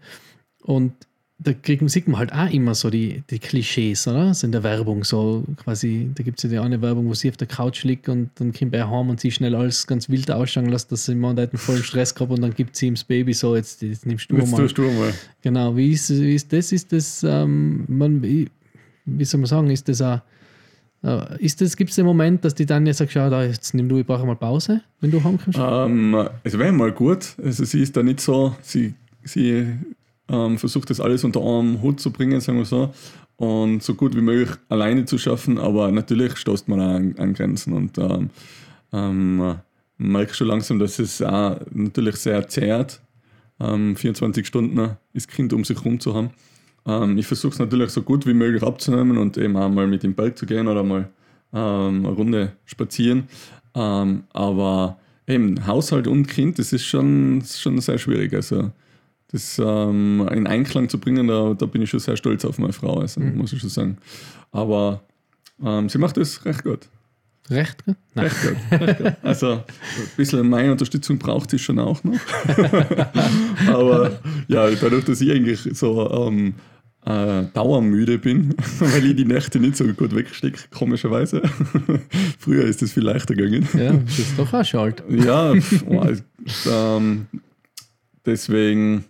Und 0.62 0.92
da 1.38 1.52
kriegt, 1.52 1.88
sieht 1.90 2.06
man 2.06 2.18
halt 2.18 2.32
auch 2.32 2.50
immer 2.50 2.74
so 2.74 2.90
die, 2.90 3.22
die 3.28 3.40
Klischees, 3.40 4.06
oder? 4.06 4.32
So 4.34 4.46
in 4.46 4.52
der 4.52 4.62
Werbung, 4.62 5.02
so 5.02 5.44
quasi, 5.56 6.10
da 6.14 6.22
gibt 6.22 6.38
es 6.38 6.44
ja 6.44 6.50
die 6.50 6.58
eine 6.58 6.80
Werbung, 6.80 7.08
wo 7.08 7.14
sie 7.14 7.28
auf 7.28 7.36
der 7.36 7.48
Couch 7.48 7.82
liegt 7.82 8.08
und 8.08 8.30
dann 8.36 8.52
kommt 8.52 8.74
er 8.74 8.88
heim 8.88 9.10
und 9.10 9.20
sie 9.20 9.32
schnell 9.32 9.54
alles 9.54 9.86
ganz 9.86 10.08
wild 10.08 10.30
ausschauen 10.30 10.66
lässt, 10.66 10.92
dass 10.92 11.06
sie 11.06 11.14
Mann 11.14 11.38
einen 11.38 11.50
vollen 11.56 11.82
Stress 11.82 12.14
gehabt 12.14 12.30
und 12.30 12.40
dann 12.40 12.54
gibt 12.54 12.76
sie 12.76 12.86
ihm 12.86 12.94
das 12.94 13.04
Baby 13.04 13.32
so, 13.32 13.56
jetzt, 13.56 13.82
jetzt 13.82 14.06
nimmst 14.06 14.30
du 14.30 14.36
Jetzt 14.36 14.52
mal. 14.52 14.66
du 14.68 14.82
mal. 14.82 15.12
Genau, 15.42 15.76
wie 15.76 15.90
ist, 15.90 16.08
wie 16.10 16.34
ist 16.34 16.52
das? 16.52 16.70
Ist 16.70 16.92
das, 16.92 17.24
ähm, 17.24 17.84
man, 17.88 18.22
wie, 18.22 18.48
wie 19.04 19.24
soll 19.24 19.40
man 19.40 19.48
sagen, 19.48 19.70
ist 19.70 19.88
das 19.88 20.00
auch, 20.02 20.20
äh, 21.02 21.44
ist 21.44 21.60
das, 21.60 21.76
gibt 21.76 21.90
es 21.90 21.96
den 21.96 22.06
Moment, 22.06 22.44
dass 22.44 22.54
die 22.54 22.64
dann 22.64 22.86
jetzt 22.86 22.98
sagt, 22.98 23.10
schau, 23.10 23.28
da, 23.28 23.44
jetzt 23.44 23.74
nimm 23.74 23.88
du, 23.88 23.98
ich 23.98 24.06
brauche 24.06 24.24
mal 24.24 24.36
Pause, 24.36 24.82
wenn 25.00 25.10
du 25.10 25.22
heimkommst? 25.22 25.58
Ähm, 25.60 26.28
es 26.44 26.56
wäre 26.56 26.70
mal 26.70 26.92
gut. 26.92 27.34
Also 27.42 27.64
sie 27.64 27.82
ist 27.82 27.96
da 27.96 28.04
nicht 28.04 28.20
so, 28.20 28.54
sie, 28.62 28.94
sie 29.24 29.66
ähm, 30.28 30.58
versucht 30.58 30.90
das 30.90 31.00
alles 31.00 31.24
unter 31.24 31.40
einem 31.40 31.82
Hut 31.82 32.00
zu 32.00 32.10
bringen, 32.10 32.40
sagen 32.40 32.58
wir 32.58 32.64
so. 32.64 32.92
Und 33.36 33.82
so 33.82 33.94
gut 33.94 34.14
wie 34.16 34.20
möglich 34.20 34.56
alleine 34.68 35.04
zu 35.06 35.18
schaffen, 35.18 35.58
aber 35.58 35.90
natürlich 35.90 36.36
stoßt 36.36 36.68
man 36.68 36.80
an, 36.80 37.14
an 37.18 37.34
Grenzen 37.34 37.72
und 37.72 37.98
ähm, 37.98 38.30
ähm, 38.92 39.56
merkt 39.98 40.36
schon 40.36 40.48
langsam, 40.48 40.78
dass 40.78 40.98
es 40.98 41.20
auch 41.20 41.58
natürlich 41.72 42.16
sehr 42.16 42.46
zehrt, 42.48 43.00
ähm, 43.60 43.96
24 43.96 44.46
Stunden 44.46 44.96
das 45.12 45.26
Kind 45.26 45.52
um 45.52 45.64
sich 45.64 45.76
herum 45.78 45.98
zu 45.98 46.14
haben. 46.14 46.30
Ähm, 46.86 47.18
ich 47.18 47.26
versuche 47.26 47.54
es 47.54 47.58
natürlich 47.58 47.90
so 47.90 48.02
gut 48.02 48.26
wie 48.26 48.34
möglich 48.34 48.62
abzunehmen 48.62 49.18
und 49.18 49.36
eben 49.36 49.56
auch 49.56 49.68
mal 49.68 49.86
mit 49.86 50.04
im 50.04 50.14
Berg 50.14 50.38
zu 50.38 50.46
gehen 50.46 50.68
oder 50.68 50.82
mal 50.82 51.08
ähm, 51.52 52.06
eine 52.06 52.08
Runde 52.08 52.52
spazieren. 52.64 53.24
Ähm, 53.74 54.24
aber 54.32 54.98
eben 55.26 55.66
Haushalt 55.66 56.06
und 56.06 56.26
Kind, 56.26 56.58
das 56.58 56.72
ist 56.72 56.84
schon, 56.84 57.42
schon 57.44 57.80
sehr 57.80 57.98
schwierig. 57.98 58.32
Also 58.34 58.70
das 59.28 59.58
ähm, 59.58 60.28
in 60.32 60.46
Einklang 60.46 60.88
zu 60.88 60.98
bringen, 60.98 61.26
da, 61.26 61.54
da 61.54 61.66
bin 61.66 61.82
ich 61.82 61.90
schon 61.90 62.00
sehr 62.00 62.16
stolz 62.16 62.44
auf 62.44 62.58
meine 62.58 62.72
Frau, 62.72 63.00
also, 63.00 63.20
muss 63.20 63.52
ich 63.52 63.60
schon 63.60 63.70
sagen. 63.70 63.98
Aber 64.52 65.02
ähm, 65.62 65.88
sie 65.88 65.98
macht 65.98 66.16
das 66.16 66.44
recht 66.44 66.64
gut. 66.64 66.88
Recht? 67.50 67.82
Nein. 68.14 68.26
Recht 68.26 68.36
gut, 68.42 68.80
recht 68.80 68.98
gut. 68.98 69.12
Also 69.22 69.52
ein 69.52 69.62
bisschen 70.16 70.48
meine 70.48 70.72
Unterstützung 70.72 71.18
braucht 71.18 71.50
sie 71.50 71.58
schon 71.58 71.78
auch 71.78 72.02
noch. 72.04 72.18
Aber 73.68 74.18
ja, 74.48 74.70
dadurch, 74.70 75.04
dass 75.04 75.20
ich 75.20 75.30
eigentlich 75.30 75.60
so 75.72 76.10
ähm, 76.10 76.54
äh, 77.04 77.44
dauermüde 77.52 78.18
bin, 78.18 78.54
weil 78.78 79.06
ich 79.06 79.16
die 79.16 79.26
Nächte 79.26 79.60
nicht 79.60 79.76
so 79.76 79.84
gut 79.84 80.14
wegstecke, 80.14 80.58
komischerweise. 80.70 81.42
Früher 82.38 82.64
ist 82.64 82.80
das 82.80 82.92
viel 82.92 83.02
leichter 83.02 83.34
gegangen. 83.34 83.68
Ja, 83.74 83.92
das 83.92 84.18
ist 84.18 84.38
doch 84.38 84.52
auch 84.52 84.64
schalt. 84.64 85.02
Ja, 85.10 85.54
pf, 85.54 85.84
oh, 85.86 86.06
ähm, 86.70 87.26
deswegen 88.24 89.04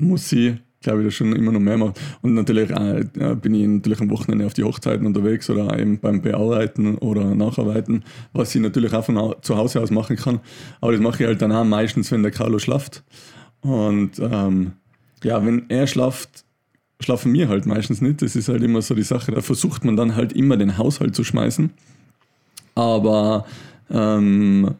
muss 0.00 0.32
ich, 0.32 0.54
glaube 0.80 1.00
ich, 1.00 1.06
das 1.06 1.14
schon 1.14 1.34
immer 1.34 1.52
noch 1.52 1.60
mehr 1.60 1.78
machen. 1.78 1.94
Und 2.22 2.34
natürlich 2.34 2.70
äh, 2.70 3.00
äh, 3.00 3.34
bin 3.34 3.54
ich 3.54 3.66
natürlich 3.66 4.00
am 4.00 4.10
Wochenende 4.10 4.46
auf 4.46 4.54
die 4.54 4.64
Hochzeiten 4.64 5.06
unterwegs 5.06 5.48
oder 5.50 5.78
eben 5.78 5.98
beim 5.98 6.22
Bearbeiten 6.22 6.96
oder 6.98 7.34
Nacharbeiten, 7.34 8.04
was 8.32 8.54
ich 8.54 8.62
natürlich 8.62 8.92
auch 8.92 9.04
von 9.04 9.34
zu 9.42 9.56
Hause 9.56 9.80
aus 9.80 9.90
machen 9.90 10.16
kann. 10.16 10.40
Aber 10.80 10.92
das 10.92 11.00
mache 11.00 11.22
ich 11.22 11.28
halt 11.28 11.42
dann 11.42 11.52
auch 11.52 11.64
meistens, 11.64 12.10
wenn 12.10 12.22
der 12.22 12.32
Carlo 12.32 12.58
schlaft. 12.58 13.04
Und 13.60 14.18
ähm, 14.18 14.72
ja, 15.22 15.44
wenn 15.44 15.68
er 15.68 15.86
schlaft, 15.86 16.44
schlafen 17.00 17.32
wir 17.32 17.48
halt 17.48 17.66
meistens 17.66 18.00
nicht. 18.00 18.22
Das 18.22 18.36
ist 18.36 18.48
halt 18.48 18.62
immer 18.62 18.82
so 18.82 18.94
die 18.94 19.02
Sache. 19.02 19.32
Da 19.32 19.40
versucht 19.40 19.84
man 19.84 19.96
dann 19.96 20.16
halt 20.16 20.32
immer 20.32 20.56
den 20.56 20.78
Haushalt 20.78 21.14
zu 21.14 21.24
schmeißen. 21.24 21.70
Aber 22.74 23.44
ähm, 23.90 24.74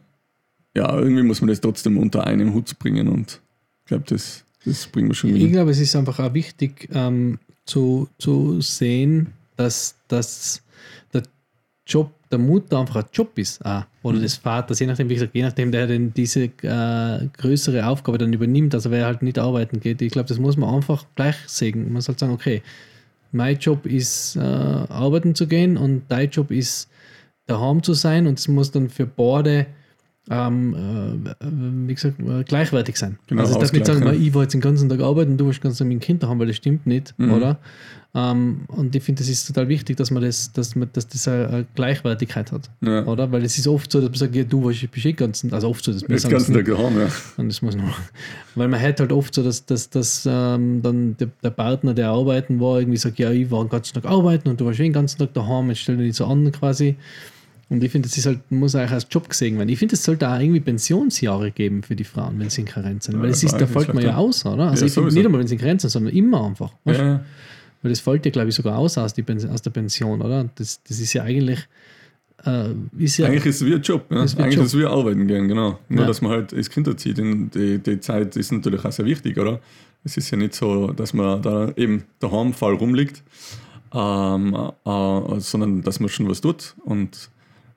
ja, 0.75 0.97
irgendwie 0.97 1.23
muss 1.23 1.41
man 1.41 1.49
das 1.49 1.61
trotzdem 1.61 1.97
unter 1.97 2.25
einem 2.25 2.53
Hut 2.53 2.79
bringen 2.79 3.07
und 3.07 3.41
ich 3.81 3.85
glaube, 3.87 4.05
das, 4.07 4.45
das 4.65 4.87
bringen 4.87 5.09
wir 5.09 5.15
schon 5.15 5.35
Ich 5.35 5.41
hin. 5.41 5.51
glaube, 5.51 5.71
es 5.71 5.79
ist 5.79 5.95
einfach 5.95 6.19
auch 6.19 6.33
wichtig 6.33 6.89
ähm, 6.93 7.39
zu, 7.65 8.07
zu 8.17 8.61
sehen, 8.61 9.33
dass, 9.57 9.95
dass 10.07 10.61
der 11.13 11.23
Job 11.87 12.11
der 12.31 12.39
Mutter 12.39 12.79
einfach 12.79 12.97
ein 12.97 13.05
Job 13.13 13.37
ist. 13.37 13.63
Auch. 13.65 13.83
Oder 14.03 14.17
Mhm. 14.19 14.21
des 14.23 14.37
Vaters, 14.37 14.79
je 14.79 14.87
nachdem, 14.87 15.09
wie 15.09 15.15
gesagt, 15.15 15.35
je 15.35 15.43
nachdem, 15.43 15.71
der 15.71 15.87
denn 15.87 16.13
diese 16.13 16.43
äh, 16.45 17.27
größere 17.37 17.85
Aufgabe 17.85 18.17
dann 18.17 18.31
übernimmt, 18.33 18.73
also 18.73 18.89
wer 18.91 19.05
halt 19.05 19.21
nicht 19.21 19.37
arbeiten 19.37 19.79
geht. 19.79 20.01
Ich 20.01 20.11
glaube, 20.11 20.29
das 20.29 20.39
muss 20.39 20.57
man 20.57 20.73
einfach 20.73 21.05
gleich 21.15 21.35
sehen. 21.47 21.91
Man 21.91 22.01
soll 22.01 22.17
sagen, 22.17 22.33
okay, 22.33 22.61
mein 23.33 23.57
Job 23.57 23.85
ist 23.85 24.35
äh, 24.35 24.39
arbeiten 24.39 25.35
zu 25.35 25.47
gehen 25.47 25.77
und 25.77 26.03
dein 26.09 26.29
Job 26.29 26.51
ist 26.51 26.89
daheim 27.47 27.83
zu 27.83 27.93
sein 27.93 28.27
und 28.27 28.39
es 28.39 28.47
muss 28.47 28.71
dann 28.71 28.89
für 28.89 29.05
beide 29.05 29.67
ähm, 30.29 31.25
äh, 31.25 31.45
wie 31.87 31.95
gesagt, 31.95 32.19
äh, 32.19 32.43
gleichwertig 32.43 32.95
sein. 32.97 33.17
Genau, 33.27 33.41
also 33.41 33.53
ich 33.53 33.59
darf 33.59 33.73
nicht 33.73 33.85
sagen, 33.85 34.03
ja. 34.03 34.13
ich 34.13 34.33
war 34.33 34.43
jetzt 34.43 34.53
den 34.53 34.61
ganzen 34.61 34.87
Tag 34.87 34.99
arbeiten, 35.01 35.37
du 35.37 35.47
warst 35.47 35.59
den 35.59 35.63
ganzen 35.63 35.79
Tag 35.79 35.87
mit 35.87 35.95
dem 36.01 36.05
Kind 36.05 36.23
daheim, 36.23 36.39
weil 36.39 36.47
das 36.47 36.57
stimmt 36.57 36.85
nicht, 36.85 37.13
Mhm. 37.17 37.33
oder? 37.33 37.57
Ähm, 38.13 38.65
und 38.67 38.93
ich 38.93 39.01
finde, 39.03 39.19
das 39.21 39.29
ist 39.29 39.47
total 39.47 39.69
wichtig, 39.69 39.95
dass 39.95 40.11
man 40.11 40.21
das, 40.21 40.51
dass 40.51 40.75
man, 40.75 40.89
dass 40.91 41.07
das 41.07 41.27
eine, 41.29 41.65
Gleichwertigkeit 41.75 42.51
hat, 42.51 42.69
Ja. 42.81 43.05
oder? 43.05 43.31
Weil 43.31 43.43
es 43.45 43.57
ist 43.57 43.67
oft 43.67 43.89
so, 43.91 43.99
dass 44.01 44.09
man 44.09 44.17
sagt, 44.19 44.35
ja, 44.35 44.43
du 44.43 44.63
warst 44.65 44.89
bist 44.91 45.05
eh 45.05 45.13
ganzen, 45.13 45.53
also 45.53 45.69
oft 45.69 45.83
so, 45.83 45.93
dass 45.93 46.01
wir 46.03 46.09
Jetzt 46.11 46.23
sagen 46.23 46.33
ganzen 46.33 46.53
Tag 46.53 46.65
daheim, 46.65 46.99
ja. 46.99 47.07
und 47.37 47.47
das 47.47 47.61
muss 47.61 47.75
noch. 47.75 47.97
Weil 48.55 48.67
man 48.67 48.81
hört 48.81 48.99
halt 48.99 49.13
oft 49.13 49.33
so, 49.33 49.41
dass, 49.43 49.65
dass, 49.65 49.89
dass 49.89 50.27
ähm, 50.29 50.81
dann 50.81 51.15
der, 51.17 51.29
der 51.41 51.51
Partner, 51.51 51.93
der 51.93 52.09
arbeiten 52.09 52.59
war, 52.59 52.79
irgendwie 52.79 52.97
sagt, 52.97 53.17
ja, 53.17 53.31
ich 53.31 53.49
war 53.49 53.63
den 53.63 53.69
ganzen 53.69 53.93
Tag 53.93 54.05
arbeiten 54.05 54.49
und 54.49 54.59
du 54.59 54.65
warst 54.65 54.79
eh 54.81 54.83
den 54.83 54.93
ganzen 54.93 55.17
Tag 55.17 55.33
daheim, 55.33 55.69
jetzt 55.69 55.79
stell 55.79 55.95
dich 55.97 56.07
nicht 56.07 56.15
so 56.17 56.25
an 56.25 56.51
quasi. 56.51 56.97
Und 57.71 57.81
ich 57.83 57.89
finde, 57.91 58.09
das 58.09 58.17
ist 58.17 58.25
halt, 58.25 58.39
muss 58.51 58.75
eigentlich 58.75 58.91
als 58.91 59.07
Job 59.09 59.29
gesehen 59.29 59.57
werden. 59.57 59.69
Ich 59.69 59.79
finde, 59.79 59.95
es 59.95 60.03
sollte 60.03 60.27
auch 60.29 60.37
irgendwie 60.39 60.59
Pensionsjahre 60.59 61.51
geben 61.51 61.83
für 61.83 61.95
die 61.95 62.03
Frauen, 62.03 62.37
wenn 62.37 62.49
sie 62.49 62.61
in 62.61 62.67
Karenz 62.67 63.05
sind. 63.05 63.17
Weil 63.21 63.29
es 63.29 63.43
ist, 63.43 63.53
da 63.53 63.65
fällt 63.65 63.93
man 63.93 64.03
ja 64.03 64.17
aus, 64.17 64.45
oder? 64.45 64.71
Also 64.71 64.81
Ja, 64.83 64.87
ich 64.87 64.93
finde 64.93 65.13
nicht 65.13 65.25
einmal, 65.25 65.39
wenn 65.39 65.47
sie 65.47 65.55
in 65.55 65.61
Karenz 65.61 65.83
sind, 65.83 65.89
sondern 65.91 66.13
immer 66.13 66.45
einfach. 66.45 66.71
ja. 66.85 67.23
Weil 67.81 67.89
das 67.89 67.99
fällt 68.01 68.25
ja, 68.25 68.31
glaube 68.31 68.49
ich, 68.49 68.55
sogar 68.55 68.77
aus 68.77 68.97
aus, 68.99 69.15
aus 69.49 69.61
der 69.63 69.71
Pension, 69.71 70.21
oder? 70.21 70.49
Das, 70.55 70.83
das 70.83 70.99
ist 70.99 71.13
ja 71.13 71.23
eigentlich, 71.23 71.59
äh, 72.45 72.65
ist 72.99 73.17
ja, 73.17 73.25
Eigentlich 73.27 73.45
ist 73.47 73.61
es 73.61 73.65
wie 73.65 73.73
ein 73.73 73.81
Job. 73.81 74.05
Ja. 74.11 74.17
Das 74.21 74.33
ist 74.33 74.39
Eigentlich 74.39 74.55
Job. 74.57 74.65
ist 74.65 74.73
es 74.73 74.79
wie 74.79 74.85
arbeiten 74.85 75.25
gehen, 75.27 75.47
genau. 75.47 75.79
Nur, 75.89 76.01
Ja. 76.01 76.07
dass 76.07 76.21
man 76.21 76.31
halt 76.31 76.51
das 76.51 76.69
Kind 76.69 76.85
erzieht. 76.87 77.17
Die, 77.17 77.79
die 77.79 77.99
Zeit 78.01 78.35
ist 78.35 78.51
natürlich 78.51 78.85
auch 78.85 78.91
sehr 78.91 79.05
wichtig, 79.05 79.35
oder? 79.39 79.61
Es 80.03 80.15
ist 80.17 80.29
ja 80.29 80.37
nicht 80.37 80.53
so, 80.53 80.91
dass 80.91 81.13
man 81.13 81.41
da 81.41 81.71
eben 81.75 82.03
daheim 82.19 82.53
faul 82.53 82.75
rumliegt, 82.75 83.23
ähm, 83.95 84.53
äh, 84.85 85.39
sondern 85.39 85.81
dass 85.81 85.99
man 85.99 86.09
schon 86.09 86.29
was 86.29 86.41
tut 86.41 86.75
und 86.85 87.30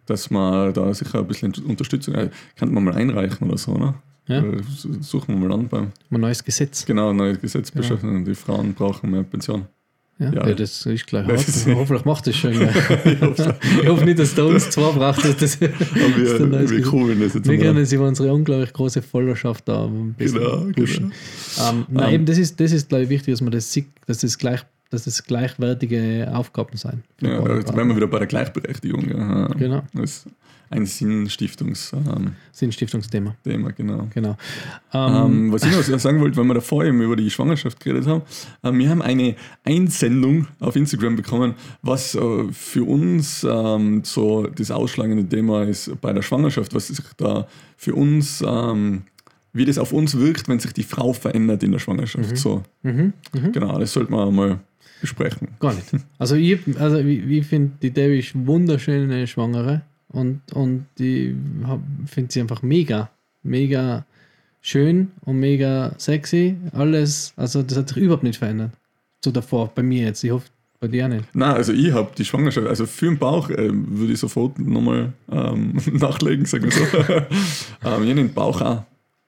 dass 0.07 0.31
man 0.31 0.73
da 0.75 0.93
sicher 0.95 1.21
ein 1.21 1.27
bisschen 1.27 1.55
Unterstützung 1.67 2.14
äh, 2.14 2.31
kann 2.57 2.73
man 2.73 2.85
mal 2.85 2.95
einreichen 2.95 3.47
oder 3.49 3.59
so, 3.59 3.75
ne? 3.77 3.95
Ja. 4.27 4.38
Äh, 4.43 4.62
Suchen 5.01 5.38
wir 5.40 5.49
mal 5.49 5.55
an 5.55 5.69
beim 5.69 5.93
ein 6.11 6.21
neues 6.21 6.43
Gesetz. 6.43 6.87
genau 6.87 7.12
neues 7.12 7.40
Gesetz 7.40 7.71
beschaffen 7.71 8.09
und 8.17 8.25
die 8.25 8.35
Frauen 8.35 8.73
brauchen 8.73 9.11
mehr 9.11 9.23
Pension. 9.23 9.67
Ja, 10.19 10.33
Ja. 10.33 10.47
ja. 10.49 10.55
das 10.55 10.87
ist 10.87 11.07
gleich. 11.09 11.27
Das 11.27 11.40
hart. 11.40 11.49
ist- 11.49 11.67
Hoffentlich 11.67 12.05
macht 12.05 12.27
das 12.27 12.37
schon. 12.37 12.53
Ja. 12.61 12.69
ich 12.71 13.88
hoffe 13.88 14.05
nicht, 14.05 14.19
dass 14.19 14.35
der 14.35 14.47
uns 14.47 14.71
zwei 14.71 14.93
braucht. 14.93 15.25
Das, 15.25 15.37
das, 15.37 15.59
Aber 15.61 15.67
ein 15.75 16.17
wir, 16.17 16.51
wir 16.51 16.61
Gesetz. 16.79 16.87
cool, 16.93 17.09
wenn 17.11 17.21
das 17.21 17.35
jetzt 17.35 17.49
Wir 17.49 17.59
mal- 17.59 17.64
können 17.64 17.79
uns 17.81 17.93
über 17.93 18.07
unsere 18.09 18.33
unglaublich 18.33 18.73
große 18.73 19.03
Followerschaft 19.03 19.69
da 19.69 19.85
ein 19.87 20.14
bisschen 20.14 20.38
Genau, 20.38 20.67
pushen. 20.75 21.12
Ähm, 21.69 21.85
nein, 21.90 22.09
Ähm, 22.09 22.14
eben, 22.14 22.25
das 22.27 22.38
ist, 22.38 22.59
das 22.61 22.73
ist 22.73 22.88
glaube 22.88 23.05
ich, 23.05 23.11
wichtig, 23.11 23.35
dass 23.35 23.40
man 23.40 23.51
das 23.51 23.71
sieht, 23.73 23.87
dass 24.07 24.19
das, 24.19 24.38
gleich, 24.38 24.61
dass 24.95 25.05
das 25.05 25.25
gleichwertige 25.25 26.31
Aufgaben 26.35 26.77
sein. 26.77 27.03
Ja, 27.21 27.37
da 27.37 27.43
Partner. 27.43 27.77
wären 27.77 27.89
wir 27.89 27.97
wieder 27.97 28.07
bei 28.07 28.19
der 28.19 28.27
Gleichberechtigung. 28.29 29.09
Ja. 29.09 29.49
Genau. 29.49 29.83
Das 29.93 30.11
ist 30.11 30.27
ein 30.71 30.87
Sinnstiftungs-Thema, 30.87 32.33
Sinnstiftungsthema. 32.53 33.37
genau. 33.77 34.09
Genau. 34.13 34.37
Ähm, 34.93 35.15
Ähm, 35.15 35.53
was 35.53 35.63
ich 35.65 35.73
noch 35.73 35.83
sagen 36.01 36.21
wollte, 36.21 36.37
weil 36.37 36.45
wir 36.45 36.55
davor 36.55 36.85
eben 36.85 37.01
über 37.01 37.17
die 37.17 37.31
Schwangerschaft 37.31 37.81
geredet 37.81 38.07
haben, 38.07 38.23
ähm, 38.63 38.79
wir 38.79 38.89
haben 38.89 39.03
eine 39.03 39.37
Einsendung 39.65 40.49
auf 40.61 40.75
Instagram 40.77 41.17
bekommen, 41.17 41.55
was 41.83 42.15
äh, 42.15 42.45
für 42.51 42.85
uns 42.85 43.47
ähm, 43.49 44.03
so 44.05 44.47
das 44.47 44.71
ausschlagende 44.71 45.29
Thema 45.29 45.65
ist 45.65 45.91
bei 46.01 46.13
der 46.13 46.23
Schwangerschaft, 46.23 46.75
was 46.75 46.89
sich 46.89 46.99
da 47.17 47.47
für 47.77 47.95
uns, 47.95 48.43
ähm, 48.47 49.03
wie 49.53 49.65
das 49.65 49.79
auf 49.79 49.93
uns 49.93 50.19
wirkt, 50.19 50.49
wenn 50.49 50.59
sich 50.59 50.73
die 50.73 50.83
Frau 50.83 51.13
verändert 51.13 51.63
in 51.63 51.73
der 51.73 51.79
Schwangerschaft. 51.79 52.37
So, 52.37 52.63
mhm, 52.83 53.13
mhm. 53.33 53.53
genau, 53.53 53.79
das 53.79 53.93
sollte 53.93 54.11
man 54.11 54.35
mal 54.35 54.61
besprechen. 55.01 55.49
Gar 55.61 55.75
nicht. 55.75 55.89
Also 56.19 56.37
ich, 56.37 56.59
also 56.79 56.99
ich, 56.99 57.27
ich 57.27 57.47
finde 57.47 57.73
die 57.83 57.91
Debbie 57.91 58.19
ist 58.19 58.35
wunderschöne 58.35 59.27
Schwangere 59.27 59.83
und, 60.09 60.41
und 60.53 60.87
ich 60.99 61.35
finde 62.07 62.33
sie 62.33 62.41
einfach 62.41 62.63
mega, 62.63 63.11
mega 63.43 64.05
schön 64.61 65.11
und 65.23 65.39
mega 65.41 65.95
sexy. 65.99 66.57
Alles, 66.73 67.35
also 67.37 67.63
das 67.63 67.79
hat 67.79 67.89
sich 67.89 67.99
überhaupt 67.99 68.23
nicht 68.23 68.39
verändert. 68.39 68.73
So 69.23 69.31
davor, 69.31 69.71
bei 69.75 69.83
mir 69.83 70.05
jetzt. 70.05 70.25
Ich 70.25 70.31
hoffe, 70.31 70.47
bei 70.81 70.89
dir 70.89 71.07
auch 71.07 71.09
nicht. 71.09 71.25
Na, 71.33 71.55
also 71.55 71.73
ich 71.73 71.93
habe 71.93 72.11
die 72.17 72.25
Schwangerschaft, 72.25 72.67
also 72.67 72.87
für 72.87 73.07
den 73.07 73.19
Bauch 73.19 73.51
ähm, 73.51 73.87
würde 73.89 74.13
ich 74.13 74.19
sofort 74.21 74.59
nochmal 74.59 75.13
ähm, 75.31 75.75
nachlegen, 75.93 76.47
sagen 76.47 76.65
wir 76.65 76.73
so. 76.73 76.85
ähm, 77.09 77.27
ich 77.83 77.91
habe 77.91 78.15
den 78.15 78.33
Bauch 78.33 78.61
auch 78.61 78.85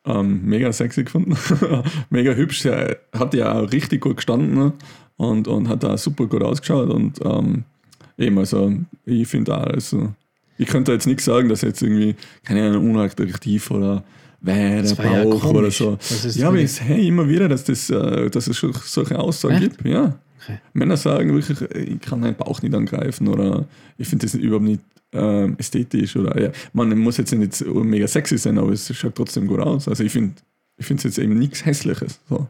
ähm, 0.07 0.43
mega 0.45 0.73
sexy 0.73 1.05
gefunden. 1.05 1.37
mega 2.11 2.33
hübsch. 2.33 2.65
Er 2.65 2.99
hat 3.13 3.35
ja 3.35 3.53
auch 3.53 3.73
richtig 3.73 4.03
gut 4.03 4.17
gestanden? 4.17 4.73
Und, 5.17 5.49
und 5.49 5.69
hat 5.69 5.85
auch 5.85 5.99
super 5.99 6.27
gut 6.27 6.43
ausgeschaut. 6.43 6.91
Und 6.91 7.21
ähm, 7.25 7.65
eben, 8.19 8.39
also 8.39 8.73
ich 9.05 9.29
finde 9.29 9.57
auch, 9.57 9.65
also, 9.65 10.13
ich 10.59 10.69
könnte 10.69 10.93
jetzt 10.93 11.07
nichts 11.07 11.25
sagen, 11.25 11.49
dass 11.49 11.63
jetzt 11.63 11.83
irgendwie, 11.83 12.15
keine 12.45 12.69
Ahnung, 12.69 12.91
unattraktiv 12.91 13.71
oder 13.71 14.05
ja 14.45 15.25
Bauch 15.25 15.45
oder 15.45 15.71
so. 15.71 15.99
Ja, 16.35 16.49
aber 16.49 16.59
ich 16.59 16.73
sehe 16.73 17.07
immer 17.07 17.29
wieder, 17.29 17.49
dass, 17.49 17.65
das, 17.65 17.91
äh, 17.91 18.31
dass 18.31 18.47
es 18.47 18.59
solche 18.85 19.19
Aussagen 19.19 19.57
Echt? 19.57 19.79
gibt. 19.79 19.87
Ja. 19.87 20.19
Okay. 20.43 20.59
Männer 20.75 20.97
sagen 20.97 21.35
wirklich, 21.35 21.61
ich 21.61 22.01
kann 22.01 22.21
meinen 22.21 22.37
Bauch 22.37 22.63
nicht 22.63 22.75
angreifen 22.75 23.29
oder 23.29 23.67
ich 23.99 24.07
finde 24.07 24.27
das 24.27 24.35
überhaupt 24.35 24.65
nicht 24.65 24.81
ähm, 25.13 25.57
ästhetisch 25.59 26.17
oder 26.17 26.41
ja. 26.41 26.51
Man 26.73 26.97
muss 26.99 27.17
jetzt 27.17 27.33
nicht 27.33 27.65
mega 27.67 28.07
sexy 28.07 28.39
sein, 28.39 28.59
aber 28.59 28.71
es 28.71 28.95
schaut 28.95 29.15
trotzdem 29.15 29.47
gut 29.47 29.61
aus. 29.61 29.89
Also 29.89 30.05
ich 30.05 30.13
finde 30.13 30.35
ich 30.77 30.87
finde 30.87 31.01
es 31.01 31.05
jetzt 31.05 31.19
eben 31.19 31.39
nichts 31.39 31.65
Hässliches. 31.65 32.21
So. 32.29 32.49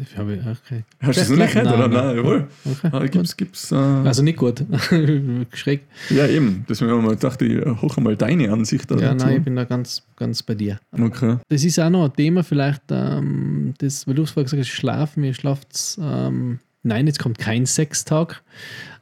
Ich 0.00 0.16
habe, 0.18 0.38
okay. 0.64 0.84
Hast 1.00 1.28
du 1.28 1.32
noch 1.32 1.38
nicht 1.40 1.52
gehört, 1.52 1.66
oder? 1.74 1.88
Nein, 1.88 2.06
Nein, 2.06 2.16
jawohl. 2.16 2.48
Okay, 2.64 2.88
Ah, 2.92 3.06
gibt's, 3.06 3.36
gibt's, 3.36 3.72
äh, 3.72 3.74
Also 3.76 4.22
nicht 4.22 4.36
gut. 4.38 4.64
Schräg. 5.52 5.82
ja, 6.10 6.26
eben. 6.26 6.64
Deswegen 6.68 6.90
haben 6.92 7.04
wir 7.04 7.10
gedacht, 7.10 7.40
ich 7.42 7.64
hoche 7.82 8.00
mal 8.00 8.16
deine 8.16 8.52
Ansicht 8.52 8.90
dazu. 8.90 9.02
Ja, 9.02 9.14
nein, 9.14 9.38
ich 9.38 9.42
bin 9.44 9.56
da 9.56 9.64
ganz, 9.64 10.02
ganz 10.16 10.42
bei 10.42 10.54
dir. 10.54 10.78
Okay. 10.92 11.38
Das 11.48 11.64
ist 11.64 11.78
auch 11.78 11.90
noch 11.90 12.04
ein 12.04 12.12
Thema, 12.14 12.42
vielleicht, 12.44 12.82
ähm, 12.90 13.74
das, 13.78 14.06
weil 14.06 14.14
du 14.14 14.22
es 14.22 14.30
vorher 14.30 14.44
gesagt 14.44 14.60
hast, 14.60 14.68
Schlafen, 14.68 15.24
ihr 15.24 15.34
schlaft, 15.34 15.98
ähm, 16.00 16.58
nein, 16.82 17.06
jetzt 17.06 17.18
kommt 17.18 17.38
kein 17.38 17.66
Sextag. 17.66 18.42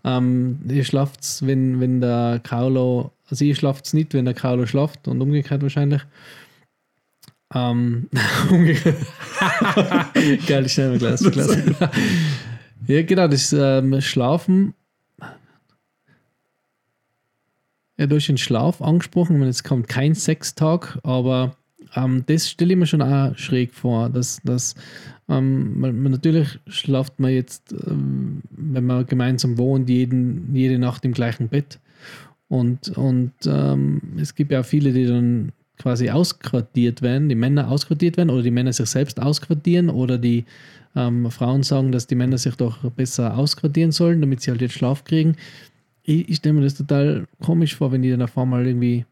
Ähm, 0.04 0.58
ihr 0.68 0.84
schlaft, 0.84 1.20
wenn, 1.46 1.80
wenn 1.80 2.00
der 2.00 2.40
Kaulo, 2.42 3.12
also 3.30 3.44
ihr 3.44 3.54
schlaft 3.54 3.92
nicht, 3.94 4.14
wenn 4.14 4.24
der 4.24 4.34
Kaulo 4.34 4.66
schlaft 4.66 5.06
und 5.06 5.20
umgekehrt 5.20 5.62
wahrscheinlich. 5.62 6.02
Ähm. 7.54 8.08
Geil, 10.46 10.66
ich 10.66 10.78
mir 10.78 10.98
Glas. 10.98 11.22
Glas. 11.22 11.56
ja, 12.86 13.02
genau, 13.02 13.28
das 13.28 13.52
ähm, 13.52 14.00
Schlafen. 14.00 14.74
Ja, 17.98 18.06
du 18.06 18.16
hast 18.16 18.26
den 18.26 18.38
Schlaf 18.38 18.80
angesprochen, 18.80 19.40
und 19.40 19.46
jetzt 19.46 19.64
kommt 19.64 19.86
kein 19.86 20.14
Sextag, 20.14 20.98
aber 21.02 21.56
ähm, 21.94 22.24
das 22.26 22.48
stelle 22.48 22.72
ich 22.72 22.78
mir 22.78 22.86
schon 22.86 23.02
auch 23.02 23.36
schräg 23.36 23.74
vor, 23.74 24.08
dass, 24.08 24.40
dass 24.44 24.74
ähm, 25.28 25.78
man, 25.78 26.02
man 26.02 26.12
natürlich 26.12 26.58
schlaft 26.66 27.20
man 27.20 27.32
jetzt, 27.32 27.72
ähm, 27.86 28.42
wenn 28.50 28.86
man 28.86 29.06
gemeinsam 29.06 29.58
wohnt, 29.58 29.88
jeden, 29.88 30.54
jede 30.54 30.78
Nacht 30.78 31.04
im 31.04 31.12
gleichen 31.12 31.48
Bett. 31.48 31.78
Und, 32.48 32.96
und 32.96 33.32
ähm, 33.46 34.00
es 34.18 34.34
gibt 34.34 34.52
ja 34.52 34.62
viele, 34.62 34.92
die 34.92 35.06
dann 35.06 35.52
quasi 35.82 36.10
ausquartiert 36.10 37.02
werden, 37.02 37.28
die 37.28 37.34
Männer 37.34 37.68
ausquartiert 37.68 38.16
werden 38.16 38.30
oder 38.30 38.42
die 38.42 38.50
Männer 38.50 38.72
sich 38.72 38.88
selbst 38.88 39.20
ausquartieren 39.20 39.90
oder 39.90 40.16
die 40.18 40.44
ähm, 40.94 41.30
Frauen 41.30 41.62
sagen, 41.62 41.92
dass 41.92 42.06
die 42.06 42.14
Männer 42.14 42.38
sich 42.38 42.54
doch 42.56 42.78
besser 42.92 43.36
ausquartieren 43.36 43.92
sollen, 43.92 44.20
damit 44.20 44.40
sie 44.40 44.50
halt 44.50 44.60
jetzt 44.60 44.74
Schlaf 44.74 45.04
kriegen. 45.04 45.36
Ich, 46.02 46.28
ich 46.28 46.36
stelle 46.36 46.54
mir 46.54 46.62
das 46.62 46.74
total 46.74 47.26
komisch 47.42 47.74
vor, 47.76 47.92
wenn 47.92 48.02
die 48.02 48.10
dann 48.10 48.22
auf 48.22 48.36
einmal 48.36 48.66
irgendwie 48.66 49.04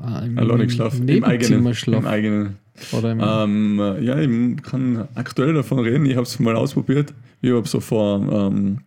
äh, 0.00 0.26
im, 0.26 0.38
Alleine 0.38 0.66
geschlafen. 0.66 1.08
Im 1.08 1.24
eigenen. 1.24 1.66
Im 1.66 1.74
schlafen. 1.74 2.06
eigenen. 2.06 2.56
Oder 2.92 3.12
im, 3.12 3.20
Ähm, 3.22 3.80
äh, 3.80 4.04
ja, 4.04 4.18
ich 4.18 4.62
kann 4.62 5.08
aktuell 5.14 5.54
davon 5.54 5.80
reden. 5.80 6.06
Ich 6.06 6.16
habe 6.16 6.24
es 6.24 6.38
mal 6.38 6.56
ausprobiert. 6.56 7.14
Ich 7.42 7.50
habe 7.50 7.68
so 7.68 7.80
vor 7.80 8.20
ähm, 8.20 8.78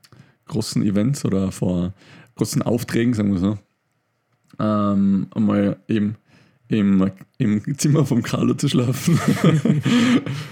großen 0.48 0.84
Events 0.84 1.26
oder 1.26 1.52
vor 1.52 1.94
großen 2.36 2.62
Aufträgen, 2.62 3.14
sagen 3.14 3.32
wir 3.32 3.40
so, 3.40 3.58
ähm, 4.60 5.28
einmal 5.34 5.78
eben 5.88 6.16
im, 6.70 7.12
im 7.38 7.78
Zimmer 7.78 8.06
vom 8.06 8.24
Carlo 8.24 8.54
zu 8.54 8.68
schlafen. 8.68 9.20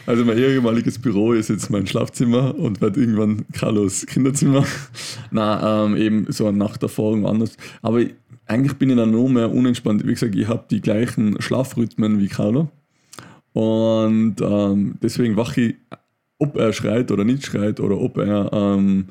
also 0.06 0.26
mein 0.26 0.38
ehemaliges 0.38 1.00
Büro 1.00 1.34
ist 1.34 1.50
jetzt 1.50 1.70
mein 1.70 1.88
Schlafzimmer 1.88 2.56
und 2.58 2.82
wird 2.82 2.98
irgendwann 2.98 3.46
Carlos 3.54 4.06
Kinderzimmer. 4.06 4.66
Na, 5.32 5.86
ähm, 5.86 5.96
eben 5.96 6.32
so 6.32 6.48
eine 6.48 6.58
Nachterfahrung 6.58 7.26
anders. 7.26 7.58
Aber 7.82 8.02
ich, 8.02 8.14
eigentlich 8.46 8.78
bin 8.78 8.90
ich 8.90 8.98
dann 8.98 9.12
noch 9.12 9.28
mehr 9.28 9.52
unentspannt. 9.52 10.06
Wie 10.06 10.14
gesagt, 10.14 10.36
ich 10.36 10.48
habe 10.48 10.66
die 10.70 10.82
gleichen 10.82 11.42
Schlafrhythmen 11.42 12.20
wie 12.20 12.28
Carlo. 12.28 12.70
Und 13.54 14.36
ähm, 14.42 14.96
deswegen 15.02 15.38
wache 15.38 15.62
ich, 15.62 15.76
ob 16.38 16.58
er 16.58 16.74
schreit 16.74 17.12
oder 17.12 17.24
nicht 17.24 17.46
schreit 17.46 17.80
oder 17.80 18.00
ob 18.00 18.18
er 18.18 18.52
ähm, 18.54 19.06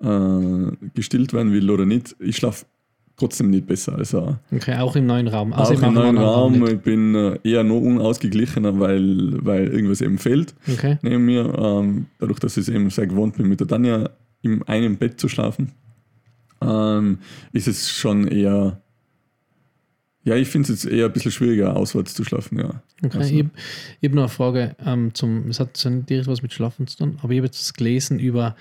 äh, 0.00 0.88
gestillt 0.94 1.32
werden 1.32 1.52
will 1.52 1.70
oder 1.70 1.86
nicht. 1.86 2.16
Ich 2.18 2.36
schlafe 2.36 2.66
trotzdem 3.16 3.50
nicht 3.50 3.66
besser 3.66 3.94
als 3.96 4.14
er. 4.14 4.40
okay, 4.50 4.76
auch 4.78 4.96
im 4.96 5.06
neuen 5.06 5.28
Raum. 5.28 5.52
Also 5.52 5.74
auch 5.74 5.82
im 5.82 5.94
neuen 5.94 6.18
Raum. 6.18 6.66
Ich 6.66 6.80
bin 6.80 7.14
äh, 7.14 7.38
eher 7.44 7.62
noch 7.64 7.80
unausgeglichener, 7.80 8.78
weil, 8.80 9.44
weil 9.44 9.68
irgendwas 9.68 10.00
eben 10.00 10.18
fehlt 10.18 10.54
Okay. 10.72 10.98
neben 11.02 11.24
mir. 11.24 11.52
Ähm, 11.56 12.06
dadurch, 12.18 12.38
dass 12.40 12.56
ich 12.56 12.68
es 12.68 12.74
eben 12.74 12.90
sehr 12.90 13.06
gewohnt 13.06 13.36
bin, 13.36 13.48
mit 13.48 13.60
der 13.60 13.68
Tanja 13.68 14.10
in 14.42 14.62
einem 14.64 14.96
Bett 14.96 15.20
zu 15.20 15.28
schlafen, 15.28 15.72
ähm, 16.60 17.18
ist 17.52 17.68
es 17.68 17.90
schon 17.90 18.26
eher. 18.28 18.80
Ja, 20.24 20.36
ich 20.36 20.46
finde 20.48 20.72
es 20.72 20.84
jetzt 20.84 20.92
eher 20.92 21.06
ein 21.06 21.12
bisschen 21.12 21.32
schwieriger, 21.32 21.74
auswärts 21.76 22.14
zu 22.14 22.22
schlafen, 22.22 22.58
ja. 22.58 22.80
Okay, 23.04 23.18
Also- 23.18 23.34
ich 23.34 23.38
habe 23.40 23.50
hab 24.04 24.12
noch 24.14 24.22
eine 24.22 24.28
Frage 24.28 24.76
ähm, 24.86 25.12
zum, 25.14 25.48
es 25.48 25.58
hat 25.58 25.76
so 25.76 25.90
nicht 25.90 26.08
direkt 26.08 26.28
was 26.28 26.42
mit 26.42 26.52
Schlafen 26.52 26.86
zu 26.86 26.96
tun, 26.98 27.18
aber 27.22 27.32
ich 27.32 27.38
habe 27.38 27.46
jetzt 27.46 27.76
gelesen 27.76 28.20
über 28.20 28.54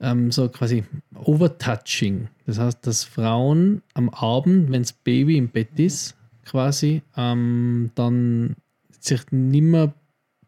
ähm, 0.00 0.30
so 0.32 0.48
quasi 0.48 0.84
Overtouching. 1.14 2.28
Das 2.46 2.58
heißt, 2.58 2.86
dass 2.86 3.04
Frauen 3.04 3.82
am 3.94 4.08
Abend, 4.10 4.70
wenn 4.70 4.82
das 4.82 4.92
Baby 4.92 5.36
im 5.36 5.48
Bett 5.48 5.78
ist, 5.78 6.16
quasi 6.44 7.02
ähm, 7.16 7.90
dann 7.94 8.56
sich 8.98 9.20
nimmer 9.30 9.92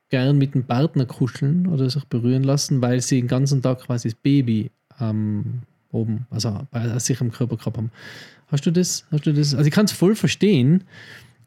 gern 0.08 0.36
mit 0.36 0.54
dem 0.54 0.64
Partner 0.64 1.06
kuscheln 1.06 1.66
oder 1.66 1.88
sich 1.88 2.04
berühren 2.04 2.44
lassen, 2.44 2.82
weil 2.82 3.00
sie 3.00 3.20
den 3.20 3.28
ganzen 3.28 3.62
Tag 3.62 3.80
quasi 3.80 4.08
das 4.08 4.14
Baby 4.16 4.70
ähm, 5.00 5.62
oben, 5.90 6.26
also 6.30 6.66
bei 6.70 6.98
sich 6.98 7.20
am 7.20 7.30
Körper 7.30 7.56
gehabt 7.56 7.76
haben. 7.76 7.90
Hast 8.48 8.66
du 8.66 8.70
das? 8.70 9.06
Hast 9.10 9.26
du 9.26 9.32
das? 9.32 9.54
Also 9.54 9.66
ich 9.66 9.72
kann 9.72 9.86
es 9.86 9.92
voll 9.92 10.14
verstehen, 10.14 10.84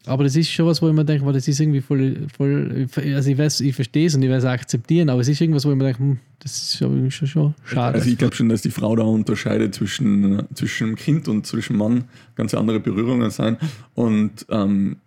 aber 0.05 0.23
das 0.23 0.35
ist 0.35 0.49
schon 0.49 0.65
was, 0.65 0.81
wo 0.81 0.87
ich 0.87 0.93
mir 0.93 1.05
denke, 1.05 1.31
das 1.31 1.47
ist 1.47 1.59
irgendwie 1.59 1.81
voll, 1.81 2.27
voll 2.35 2.87
also 3.15 3.29
ich 3.29 3.37
weiß, 3.37 3.61
ich 3.61 3.75
verstehe 3.75 4.07
es 4.07 4.15
und 4.15 4.23
ich 4.23 4.29
weiß 4.29 4.43
es 4.43 4.49
akzeptieren, 4.49 5.09
aber 5.09 5.21
es 5.21 5.27
ist 5.27 5.41
irgendwas, 5.41 5.65
wo 5.65 5.71
ich 5.71 5.77
mir 5.77 5.85
denke, 5.85 5.99
hm, 5.99 6.19
das 6.39 6.51
ist 6.51 6.77
schon, 6.77 7.09
schon, 7.11 7.27
schon 7.27 7.53
schade. 7.63 7.95
Also 7.97 8.09
ich 8.09 8.17
glaube 8.17 8.35
schon, 8.35 8.49
dass 8.49 8.61
die 8.61 8.71
Frau 8.71 8.95
da 8.95 9.03
unterscheidet 9.03 9.73
zwischen, 9.73 10.43
zwischen 10.53 10.87
dem 10.87 10.95
Kind 10.95 11.27
und 11.27 11.45
zwischen 11.47 11.77
Mann 11.77 12.05
ganz 12.35 12.53
andere 12.53 12.79
Berührungen 12.79 13.31
sein. 13.31 13.57
Und 13.93 14.45
ähm, 14.49 14.97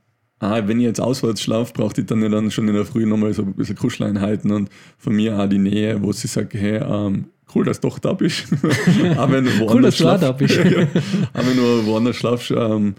ah, 0.41 0.63
wenn 0.67 0.79
ich 0.79 0.85
jetzt 0.85 1.01
auswärts 1.01 1.43
schlafe, 1.43 1.73
braucht 1.73 1.99
ich 1.99 2.07
dann 2.07 2.23
ja 2.23 2.29
dann 2.29 2.51
schon 2.51 2.69
in 2.69 2.75
der 2.75 2.85
Früh 2.85 3.07
nochmal 3.07 3.33
so 3.35 3.43
ein 3.43 3.55
bisschen 3.55 3.77
Kuscheleinheiten 3.77 4.51
und 4.51 4.71
von 4.97 5.15
mir 5.15 5.39
auch 5.39 5.49
die 5.49 5.59
Nähe, 5.59 6.03
wo 6.03 6.13
sie 6.13 6.29
sagt, 6.29 6.55
hey, 6.55 6.81
ähm, 6.83 7.27
cool, 7.55 7.65
dass 7.65 7.81
du 7.81 7.89
doch 7.89 7.99
da 7.99 8.13
bist. 8.13 8.45
auch 9.17 9.31
wenn 9.31 9.45
du 9.45 9.59
woanders 9.61 9.97
dass 9.97 10.21
du 10.21 10.27
da 10.27 10.33
bist. 10.33 10.57
ja, 10.57 10.65
ja. 10.81 10.87
Auch 11.35 11.47
wenn 11.47 11.57
du 11.57 11.87
woanders 11.87 12.17
schlafst, 12.17 12.51
ähm, 12.51 12.95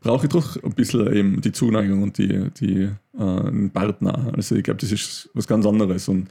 brauche 0.00 0.26
ich 0.26 0.32
doch 0.32 0.62
ein 0.62 0.72
bisschen 0.72 1.12
eben 1.12 1.40
die 1.40 1.52
Zuneigung 1.52 2.02
und 2.02 2.18
die, 2.18 2.50
die 2.60 2.88
äh, 3.18 3.68
Partner. 3.72 4.32
Also 4.36 4.56
ich 4.56 4.64
glaube, 4.64 4.80
das 4.80 4.92
ist 4.92 5.30
was 5.34 5.46
ganz 5.46 5.66
anderes. 5.66 6.08
Und 6.08 6.28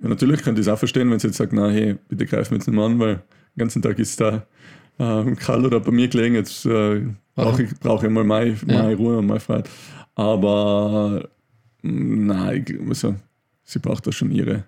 ja, 0.00 0.08
natürlich 0.08 0.42
könnte 0.42 0.60
ich 0.60 0.66
es 0.66 0.72
auch 0.72 0.78
verstehen, 0.78 1.10
wenn 1.10 1.18
sie 1.18 1.28
jetzt 1.28 1.36
sagt, 1.36 1.52
na 1.52 1.70
hey, 1.70 1.96
bitte 2.08 2.26
greif 2.26 2.50
mich 2.50 2.58
jetzt 2.58 2.66
nicht 2.68 2.76
mehr 2.76 2.84
an, 2.84 2.98
weil 2.98 3.14
den 3.16 3.58
ganzen 3.58 3.82
Tag 3.82 3.98
ist 3.98 4.20
da 4.20 4.46
äh, 4.98 5.34
Karl 5.36 5.64
oder 5.66 5.80
bei 5.80 5.92
mir 5.92 6.08
gelegen, 6.08 6.34
jetzt 6.34 6.64
äh, 6.66 7.02
brauche 7.34 7.62
ich, 7.64 7.74
brauch 7.80 8.02
ich 8.02 8.10
mal 8.10 8.24
meine, 8.24 8.50
Ja. 8.66 8.82
meine 8.82 8.94
Ruhe 8.96 9.18
und 9.18 9.26
meine 9.26 9.40
Freiheit. 9.40 9.68
Aber 10.14 11.28
mm, 11.82 12.26
nein, 12.26 12.64
also, 12.88 13.14
sie 13.64 13.78
braucht 13.78 14.06
da 14.06 14.12
schon 14.12 14.30
ihre, 14.30 14.64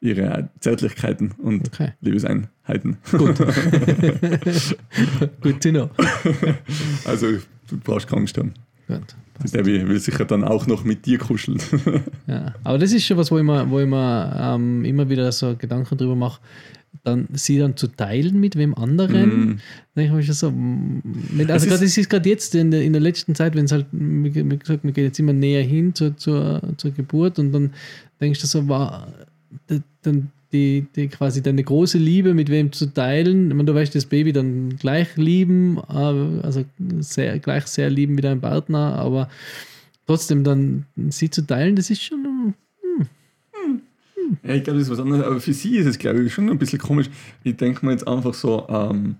ihre 0.00 0.48
Zärtlichkeiten 0.60 1.32
und 1.38 1.68
Okay. 1.68 1.92
Liebeseinheiten. 2.00 2.98
Gut. 3.12 3.38
Gut 5.40 5.60
to 5.62 5.70
know. 5.70 5.90
Also 7.06 7.26
du 7.72 7.80
brauchst 7.82 8.06
keine 8.06 8.20
Angst 8.22 8.38
haben. 8.38 8.52
Gut. 8.88 9.00
Debbie 9.52 9.86
will 9.88 9.98
sicher 9.98 10.24
dann 10.24 10.44
auch 10.44 10.66
noch 10.66 10.84
mit 10.84 11.06
dir 11.06 11.18
kuscheln. 11.18 11.58
Ja. 12.26 12.54
Aber 12.64 12.78
das 12.78 12.92
ist 12.92 13.04
schon 13.04 13.16
was, 13.16 13.30
wo 13.30 13.38
ich 13.38 13.44
mir, 13.44 13.68
wo 13.70 13.80
ich 13.80 13.86
mir 13.86 14.36
ähm, 14.40 14.84
immer 14.84 15.08
wieder 15.08 15.30
so 15.32 15.56
Gedanken 15.56 15.96
drüber 15.96 16.14
mache, 16.14 16.40
dann 17.04 17.26
sie 17.32 17.58
dann 17.58 17.76
zu 17.76 17.88
teilen 17.88 18.38
mit 18.38 18.54
wem 18.56 18.74
anderen. 18.74 19.54
Mm. 19.54 19.60
denke 19.96 20.10
ich 20.10 20.12
mir 20.12 20.22
schon 20.22 20.34
so, 20.34 20.50
mm, 20.50 21.02
wenn, 21.32 21.50
also 21.50 21.66
gerade 21.66 21.84
ist- 21.84 21.92
es 21.92 21.98
ist 21.98 22.10
gerade 22.10 22.28
jetzt 22.28 22.54
in 22.54 22.70
der, 22.70 22.82
in 22.82 22.92
der 22.92 23.02
letzten 23.02 23.34
Zeit, 23.34 23.56
wenn 23.56 23.64
es 23.64 23.72
halt, 23.72 23.86
wie 23.90 24.30
gesagt, 24.30 24.84
man 24.84 24.92
geht 24.92 25.04
jetzt 25.04 25.18
immer 25.18 25.32
näher 25.32 25.62
hin 25.62 25.94
zur, 25.94 26.16
zur, 26.16 26.60
zur 26.76 26.90
Geburt 26.92 27.38
und 27.38 27.50
dann 27.52 27.70
denkst 28.20 28.40
du 28.42 28.46
so, 28.46 28.68
wow, 28.68 29.04
dann 30.02 30.30
die, 30.52 30.86
die 30.94 31.08
quasi 31.08 31.42
deine 31.42 31.64
große 31.64 31.98
Liebe 31.98 32.34
mit 32.34 32.50
wem 32.50 32.72
zu 32.72 32.86
teilen. 32.86 33.48
Ich 33.48 33.54
meine, 33.54 33.64
du 33.64 33.74
weißt 33.74 33.94
das 33.94 34.06
Baby 34.06 34.32
dann 34.32 34.76
gleich 34.76 35.16
lieben, 35.16 35.78
äh, 35.88 36.42
also 36.42 36.64
sehr, 37.00 37.38
gleich 37.38 37.66
sehr 37.66 37.90
lieben 37.90 38.16
wie 38.18 38.22
dein 38.22 38.40
Partner, 38.40 38.96
aber 38.96 39.28
trotzdem 40.06 40.44
dann 40.44 40.86
sie 41.08 41.30
zu 41.30 41.46
teilen, 41.46 41.76
das 41.76 41.90
ist 41.90 42.02
schon. 42.02 42.54
Ja, 44.44 44.54
ich 44.54 44.64
glaube, 44.64 44.78
das 44.78 44.88
ist 44.88 44.92
was 44.92 45.00
anderes. 45.00 45.24
Aber 45.24 45.40
für 45.40 45.52
sie 45.52 45.76
ist 45.76 45.86
es, 45.86 45.98
glaube 45.98 46.22
ich, 46.22 46.32
schon 46.32 46.48
ein 46.48 46.58
bisschen 46.58 46.78
komisch. 46.78 47.10
Ich 47.42 47.56
denke 47.56 47.84
mir 47.84 47.92
jetzt 47.92 48.06
einfach 48.06 48.34
so 48.34 48.66
ähm, 48.68 49.16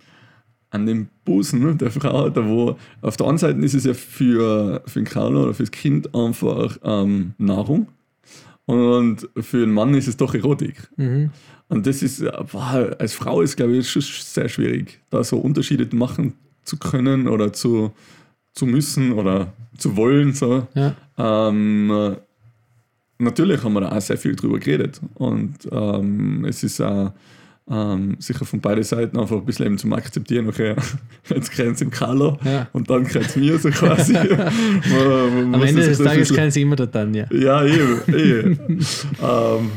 an 0.70 0.86
den 0.86 1.08
Busen 1.24 1.78
der 1.78 1.90
Frau, 1.90 2.30
da 2.30 2.46
wo 2.46 2.76
auf 3.00 3.16
der 3.16 3.26
einen 3.26 3.38
Seite 3.38 3.60
ist 3.60 3.74
es 3.74 3.84
ja 3.84 3.94
für, 3.94 4.82
für 4.86 5.00
den 5.00 5.04
Karl 5.04 5.36
oder 5.36 5.54
fürs 5.54 5.70
Kind 5.70 6.14
einfach 6.14 6.78
ähm, 6.82 7.34
Nahrung. 7.38 7.88
Und 8.66 9.28
für 9.40 9.62
einen 9.62 9.72
Mann 9.72 9.94
ist 9.94 10.06
es 10.06 10.16
doch 10.16 10.34
Erotik. 10.34 10.88
Mhm. 10.96 11.30
Und 11.68 11.86
das 11.86 12.02
ist, 12.02 12.20
äh, 12.20 12.30
boah, 12.50 12.94
als 12.98 13.14
Frau 13.14 13.40
ist, 13.40 13.56
glaube 13.56 13.76
ich, 13.76 13.90
schon 13.90 14.02
sehr 14.02 14.48
schwierig, 14.48 15.00
da 15.10 15.24
so 15.24 15.38
Unterschiede 15.38 15.94
machen 15.96 16.34
zu 16.64 16.76
können 16.76 17.28
oder 17.28 17.52
zu, 17.52 17.92
zu 18.52 18.66
müssen 18.66 19.12
oder 19.12 19.52
zu 19.76 19.96
wollen. 19.96 20.32
So. 20.32 20.66
Ja. 20.74 20.94
Ähm, 21.18 21.90
äh, 21.90 22.16
natürlich 23.18 23.62
haben 23.64 23.72
wir 23.72 23.80
da 23.80 23.96
auch 23.96 24.00
sehr 24.00 24.18
viel 24.18 24.36
drüber 24.36 24.58
geredet. 24.58 25.00
Und 25.14 25.68
ähm, 25.70 26.44
es 26.44 26.62
ist 26.62 26.80
auch 26.80 27.12
ähm, 27.70 28.16
sicher 28.18 28.44
von 28.44 28.60
beiden 28.60 28.82
Seiten 28.84 29.18
einfach 29.18 29.36
ein 29.36 29.44
bisschen 29.44 29.66
eben 29.66 29.78
zum 29.78 29.92
Akzeptieren, 29.92 30.48
okay, 30.48 30.74
jetzt 31.28 31.52
kennt 31.52 31.76
es 31.76 31.80
im 31.80 31.90
Carlo 31.90 32.38
Ja. 32.44 32.68
und 32.72 32.90
dann 32.90 33.06
kennt 33.06 33.26
es 33.26 33.36
mir 33.36 33.58
so 33.58 33.70
quasi. 33.70 34.12
Man- 34.14 35.50
man 35.50 35.54
Am 35.54 35.62
Ende 35.62 35.82
des 35.86 35.98
Tages 35.98 36.32
kennen 36.34 36.50
sie 36.50 36.62
immer 36.62 36.76
der 36.76 36.90
Tanja. 36.90 37.26
ja, 37.32 37.64
eben. 37.64 38.00
eh. 38.08 38.40
ähm, 39.22 39.70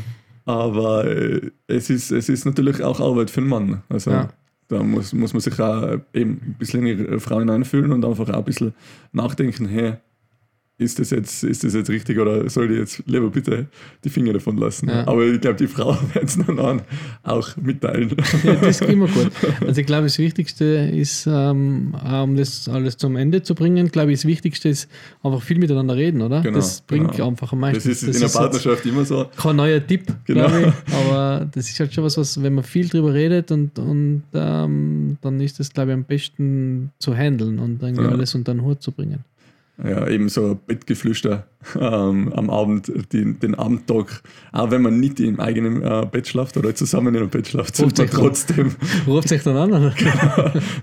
aber 0.44 1.04
äh, 1.06 1.40
es, 1.66 1.90
ist, 1.90 2.10
es 2.12 2.28
ist 2.28 2.44
natürlich 2.44 2.82
auch 2.82 3.00
Arbeit 3.00 3.30
für 3.30 3.40
einen 3.40 3.48
Mann. 3.50 3.82
Also 3.88 4.10
Ja. 4.10 4.28
da 4.68 4.82
muss, 4.82 5.12
muss 5.12 5.32
man 5.32 5.40
sich 5.40 5.58
auch 5.60 5.98
eben 6.12 6.30
ein 6.44 6.56
bisschen 6.58 6.86
in 6.86 7.10
die 7.12 7.20
Frau 7.20 7.38
hineinfühlen 7.40 7.92
und 7.92 8.04
einfach 8.04 8.28
auch 8.30 8.38
ein 8.38 8.44
bisschen 8.44 8.74
nachdenken, 9.12 9.66
hey, 9.68 9.94
ist 10.78 10.98
das 10.98 11.08
jetzt, 11.08 11.42
ist 11.42 11.64
das 11.64 11.72
jetzt 11.72 11.88
richtig 11.88 12.18
oder 12.18 12.50
soll 12.50 12.70
ich 12.70 12.78
jetzt 12.78 13.02
lieber 13.06 13.30
bitte 13.30 13.66
die 14.04 14.10
Finger 14.10 14.34
davon 14.34 14.58
lassen? 14.58 14.88
Ja. 14.90 15.06
Aber 15.08 15.24
ich 15.24 15.40
glaube, 15.40 15.56
die 15.56 15.66
Frau 15.68 15.96
wird 16.12 16.24
es 16.24 16.36
dann 16.36 16.58
auch- 16.58 16.80
auch 17.22 17.56
mitteilen. 17.56 18.14
Ja, 18.44 18.54
das 18.56 18.80
ist 18.82 18.90
immer 18.90 19.06
gut. 19.08 19.30
Also 19.66 19.80
ich 19.80 19.86
glaube, 19.86 20.02
das 20.04 20.18
Wichtigste 20.18 20.64
ist, 20.64 21.26
ähm, 21.26 21.94
auch 21.94 22.24
um 22.24 22.36
das 22.36 22.68
alles 22.68 22.96
zum 22.98 23.16
Ende 23.16 23.42
zu 23.42 23.54
bringen, 23.54 23.88
glaube 23.90 24.12
ich, 24.12 24.18
das 24.18 24.26
Wichtigste 24.26 24.68
ist 24.68 24.88
einfach 25.22 25.40
viel 25.42 25.58
miteinander 25.58 25.96
reden, 25.96 26.20
oder? 26.20 26.42
Genau, 26.42 26.56
das 26.56 26.82
bringt 26.82 27.12
genau. 27.12 27.28
einfach 27.28 27.52
am 27.52 27.60
meisten. 27.60 27.88
Das 27.88 28.02
ist 28.02 28.14
in 28.14 28.20
der 28.20 28.28
Partnerschaft 28.28 28.84
immer 28.84 29.04
so. 29.06 29.26
kein 29.36 29.56
neuer 29.56 29.84
Tipp, 29.86 30.12
Genau. 30.26 30.46
glaube 30.48 30.74
ich. 30.88 30.94
Aber 30.94 31.48
das 31.52 31.70
ist 31.70 31.80
halt 31.80 31.94
schon 31.94 32.04
was, 32.04 32.18
was 32.18 32.42
wenn 32.42 32.54
man 32.54 32.64
viel 32.64 32.86
drüber 32.88 33.14
redet 33.14 33.50
und, 33.50 33.78
und 33.78 34.24
ähm, 34.34 35.16
dann 35.22 35.40
ist 35.40 35.58
das, 35.58 35.72
glaube 35.72 35.92
ich, 35.92 35.94
am 35.94 36.04
besten 36.04 36.90
zu 36.98 37.14
handeln 37.16 37.58
und 37.58 37.82
irgendwie 37.82 38.04
Ja. 38.04 38.10
alles 38.10 38.34
unter 38.34 38.52
den 38.52 38.62
Hut 38.62 38.82
zu 38.82 38.92
bringen. 38.92 39.20
Ja, 39.82 40.08
eben 40.08 40.30
so 40.30 40.58
Bettgeflüster 40.66 41.46
ähm, 41.78 42.32
am 42.32 42.48
Abend, 42.48 42.90
die, 43.12 43.34
den 43.34 43.54
Abendtag, 43.54 44.22
auch 44.52 44.70
wenn 44.70 44.80
man 44.80 44.98
nicht 44.98 45.20
im 45.20 45.38
eigenen 45.38 45.82
äh, 45.82 46.06
Bett 46.10 46.26
schlaft 46.28 46.56
oder 46.56 46.74
zusammen 46.74 47.14
in 47.14 47.20
einem 47.20 47.28
Bett 47.28 47.48
schlaft, 47.48 47.78
Ruft 47.80 47.96
sich 47.98 48.10
dann. 48.10 48.20
trotzdem, 48.20 48.74
Ruft 49.06 49.28
sich 49.28 49.42
dann 49.42 49.56
an, 49.56 49.72
oder? 49.72 49.94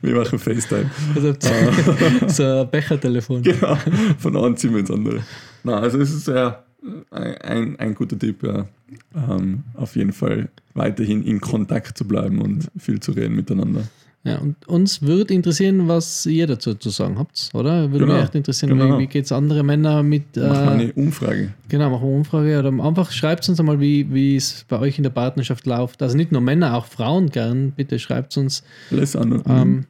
wir 0.01 0.15
machen 0.15 0.38
FaceTime. 0.38 0.91
Also, 1.15 1.34
so 2.27 2.43
ein 2.43 2.69
Bechertelefon. 2.69 3.41
Genau, 3.41 3.77
von 4.19 4.38
einem 4.38 4.58
Zimmer 4.58 4.77
ins 4.77 4.91
andere. 4.91 5.23
Na, 5.63 5.79
also 5.79 5.99
es 5.99 6.13
ist 6.13 6.27
ja 6.27 6.63
ein, 7.10 7.38
ein, 7.38 7.79
ein 7.79 7.95
guter 7.95 8.19
Tipp, 8.19 8.43
ja. 8.43 8.67
Ähm, 9.15 9.63
auf 9.73 9.95
jeden 9.95 10.13
Fall 10.13 10.49
weiterhin 10.75 11.23
in 11.23 11.41
Kontakt 11.41 11.97
zu 11.97 12.08
bleiben 12.08 12.39
und 12.41 12.69
viel 12.77 12.99
zu 12.99 13.13
reden 13.13 13.36
miteinander. 13.36 13.88
Ja, 14.26 14.38
und 14.38 14.56
uns 14.70 15.02
würde 15.02 15.34
interessieren, 15.34 15.90
was 15.90 16.26
ihr 16.26 16.48
dazu 16.48 16.76
zu 16.76 16.90
sagen 16.92 17.20
habt, 17.20 17.50
oder? 17.54 17.92
Würde 17.92 18.06
Genau, 18.06 18.14
mich 18.16 18.24
echt 18.24 18.36
interessieren, 18.36 18.70
genau. 18.78 18.98
wie, 18.98 19.04
wie 19.04 19.08
geht 19.08 19.26
es 19.26 19.34
andere 19.34 19.64
Männer 19.64 20.02
mit. 20.02 20.24
Mach 20.38 20.44
mal 20.66 20.80
Äh, 20.80 20.84
eine 20.84 20.94
Umfrage. 20.94 21.54
genau, 21.68 21.90
machen 21.90 22.04
wir 22.04 22.08
eine 22.08 22.18
Umfrage. 22.20 22.60
Oder 22.60 22.84
einfach 22.86 23.12
schreibt 23.12 23.50
uns 23.50 23.60
einmal, 23.60 23.82
wie 23.82 24.36
es 24.38 24.66
bei 24.70 24.80
euch 24.80 24.98
in 24.98 25.04
der 25.04 25.10
Partnerschaft 25.10 25.66
läuft. 25.66 26.02
Also 26.02 26.16
nicht 26.16 26.32
nur 26.32 26.40
Männer, 26.40 26.76
auch 26.78 26.86
Frauen 26.86 27.32
gern. 27.32 27.72
Bitte 27.72 28.00
schreibt 28.00 28.38
uns. 28.38 28.64
Alles 28.92 29.16
anonym. 29.18 29.44
Ähm, 29.46 29.86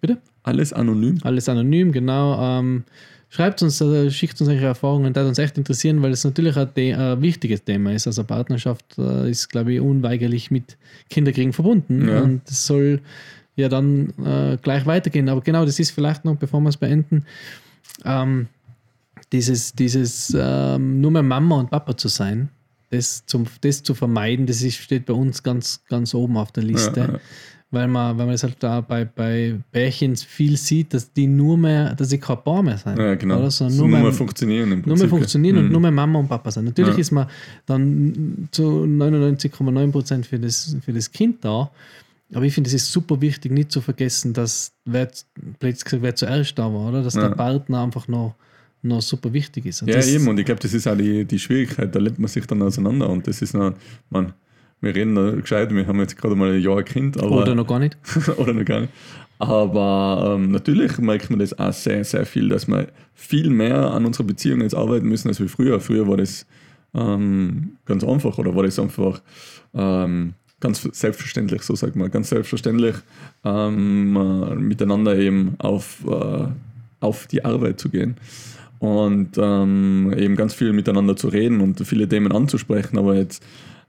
bitte? 0.00 0.18
Alles 0.42 0.72
anonym. 0.72 1.18
Alles 1.22 1.48
anonym, 1.48 1.92
genau. 1.92 2.58
Ähm, 2.58 2.82
schreibt 3.28 3.62
uns, 3.62 3.80
also 3.80 4.10
schickt 4.10 4.40
uns 4.40 4.50
eure 4.50 4.64
Erfahrungen, 4.64 5.12
das 5.12 5.28
uns 5.28 5.38
echt 5.38 5.56
interessieren, 5.56 6.02
weil 6.02 6.10
es 6.10 6.24
natürlich 6.24 6.56
ein, 6.56 6.68
ein 6.76 7.22
wichtiges 7.22 7.62
Thema 7.62 7.92
ist. 7.92 8.08
Also 8.08 8.24
Partnerschaft 8.24 8.98
äh, 8.98 9.30
ist, 9.30 9.50
glaube 9.50 9.74
ich, 9.74 9.80
unweigerlich 9.80 10.50
mit 10.50 10.76
Kinderkriegen 11.10 11.52
verbunden 11.52 12.08
Ja. 12.08 12.22
und 12.22 12.40
es 12.48 12.66
soll 12.66 13.00
ja 13.58 13.68
dann 13.68 14.12
äh, 14.24 14.56
gleich 14.62 14.86
weitergehen. 14.86 15.28
Aber 15.28 15.40
genau, 15.40 15.64
das 15.64 15.78
ist 15.78 15.90
vielleicht 15.90 16.24
noch, 16.24 16.36
bevor 16.36 16.60
wir 16.60 16.68
es 16.68 16.76
beenden, 16.76 17.24
ähm, 18.04 18.46
dieses, 19.32 19.72
dieses 19.72 20.34
ähm, 20.38 21.00
nur 21.00 21.10
mehr 21.10 21.22
Mama 21.22 21.58
und 21.58 21.70
Papa 21.70 21.96
zu 21.96 22.08
sein, 22.08 22.48
das, 22.90 23.26
zum, 23.26 23.44
das 23.60 23.82
zu 23.82 23.94
vermeiden, 23.94 24.46
das 24.46 24.62
ist, 24.62 24.76
steht 24.76 25.06
bei 25.06 25.12
uns 25.12 25.42
ganz, 25.42 25.82
ganz 25.88 26.14
oben 26.14 26.36
auf 26.36 26.52
der 26.52 26.62
Liste 26.62 27.00
Ja, 27.00 27.06
ja. 27.12 27.20
weil 27.70 27.88
man, 27.88 28.16
weil 28.16 28.26
man 28.26 28.34
es 28.34 28.42
halt 28.42 28.56
da 28.60 28.80
bei, 28.80 29.04
bei 29.04 29.56
Pärchen 29.72 30.16
viel 30.16 30.56
sieht, 30.56 30.94
dass 30.94 31.12
die 31.12 31.26
nur 31.26 31.58
mehr, 31.58 31.94
dass 31.94 32.08
sie 32.08 32.18
kein 32.18 32.42
Paar 32.42 32.62
mehr 32.62 32.78
sind. 32.78 32.98
Ja, 32.98 33.14
genau. 33.14 33.40
Oder? 33.40 33.50
Sondern 33.50 33.76
So 33.76 33.86
nur, 33.86 33.98
nur 33.98 34.08
mehr, 34.08 34.12
funktionieren 34.12 34.72
im 34.72 34.78
nur 34.78 34.86
mehr 34.86 34.94
Prinzip, 34.94 35.10
funktionieren 35.10 35.56
ja. 35.56 35.60
und 35.60 35.66
Mhm. 35.66 35.72
nur 35.72 35.80
mehr 35.82 35.90
Mama 35.90 36.18
und 36.20 36.28
Papa 36.28 36.50
sind. 36.50 36.64
Natürlich 36.64 36.98
ist 36.98 37.10
man 37.10 37.26
dann 37.66 38.48
zu 38.52 38.62
99,9 38.62 39.92
Prozent 39.92 40.26
für 40.26 40.38
das, 40.38 40.76
für 40.82 40.94
das 40.94 41.12
Kind 41.12 41.44
da. 41.44 41.70
Aber 42.34 42.44
ich 42.44 42.54
finde, 42.54 42.68
es 42.68 42.74
ist 42.74 42.92
super 42.92 43.20
wichtig, 43.20 43.52
nicht 43.52 43.72
zu 43.72 43.80
vergessen, 43.80 44.32
dass 44.34 44.72
wer, 44.84 45.06
gesagt, 45.60 46.02
wer 46.02 46.14
zuerst 46.14 46.58
da 46.58 46.64
war, 46.64 46.90
oder? 46.90 47.02
Dass 47.02 47.14
Ja. 47.14 47.28
der 47.28 47.34
Partner 47.36 47.82
einfach 47.82 48.06
noch, 48.06 48.34
noch 48.82 49.00
super 49.00 49.32
wichtig 49.32 49.64
ist. 49.66 49.82
Und 49.82 49.88
Ja, 49.88 50.02
eben. 50.04 50.28
Und 50.28 50.38
ich 50.38 50.44
glaube, 50.44 50.60
das 50.60 50.74
ist 50.74 50.86
auch 50.86 50.96
die, 50.96 51.24
die 51.24 51.38
Schwierigkeit. 51.38 51.94
Da 51.94 51.98
lebt 51.98 52.18
man 52.18 52.28
sich 52.28 52.46
dann 52.46 52.60
auseinander. 52.62 53.08
Und 53.08 53.26
das 53.26 53.40
ist 53.40 53.54
noch, 53.54 53.72
man, 54.10 54.34
wir 54.80 54.94
reden 54.94 55.14
da 55.14 55.30
gescheit, 55.32 55.74
wir 55.74 55.86
haben 55.86 55.98
jetzt 56.00 56.16
gerade 56.18 56.36
mal 56.36 56.52
ein 56.52 56.60
Jahr 56.60 56.78
ein 56.78 56.84
Kind, 56.84 57.16
aber, 57.16 57.42
Oder 57.42 57.54
noch 57.54 57.66
gar 57.66 57.78
nicht. 57.78 57.96
oder 58.36 58.52
noch 58.52 58.64
gar 58.64 58.80
nicht. 58.82 58.92
Aber 59.40 60.34
ähm, 60.36 60.50
natürlich 60.50 60.98
merkt 60.98 61.30
man 61.30 61.38
das 61.38 61.58
auch 61.58 61.72
sehr, 61.72 62.04
sehr 62.04 62.26
viel, 62.26 62.48
dass 62.48 62.66
wir 62.66 62.88
viel 63.14 63.50
mehr 63.50 63.92
an 63.92 64.04
unserer 64.04 64.24
Beziehung 64.26 64.60
jetzt 64.62 64.74
arbeiten 64.74 65.08
müssen 65.08 65.28
als 65.28 65.40
wie 65.40 65.48
früher. 65.48 65.80
Früher 65.80 66.06
war 66.08 66.16
das 66.16 66.44
ähm, 66.94 67.76
ganz 67.84 68.02
einfach 68.04 68.36
oder 68.38 68.54
war 68.54 68.64
das 68.64 68.78
einfach 68.78 69.22
ähm, 69.74 70.34
ganz 70.60 70.82
selbstverständlich, 70.82 71.62
so 71.62 71.74
sagt 71.74 71.96
man, 71.96 72.10
ganz 72.10 72.30
selbstverständlich 72.30 72.96
ähm, 73.44 74.16
äh, 74.16 74.54
miteinander 74.56 75.16
eben 75.16 75.54
auf, 75.58 76.04
äh, 76.08 76.46
auf 77.00 77.26
die 77.26 77.44
Arbeit 77.44 77.78
zu 77.80 77.88
gehen 77.88 78.16
und 78.78 79.30
ähm, 79.38 80.12
eben 80.16 80.36
ganz 80.36 80.54
viel 80.54 80.72
miteinander 80.72 81.16
zu 81.16 81.28
reden 81.28 81.60
und 81.60 81.84
viele 81.86 82.08
Themen 82.08 82.32
anzusprechen. 82.32 82.98
Aber 82.98 83.14
jetzt 83.14 83.42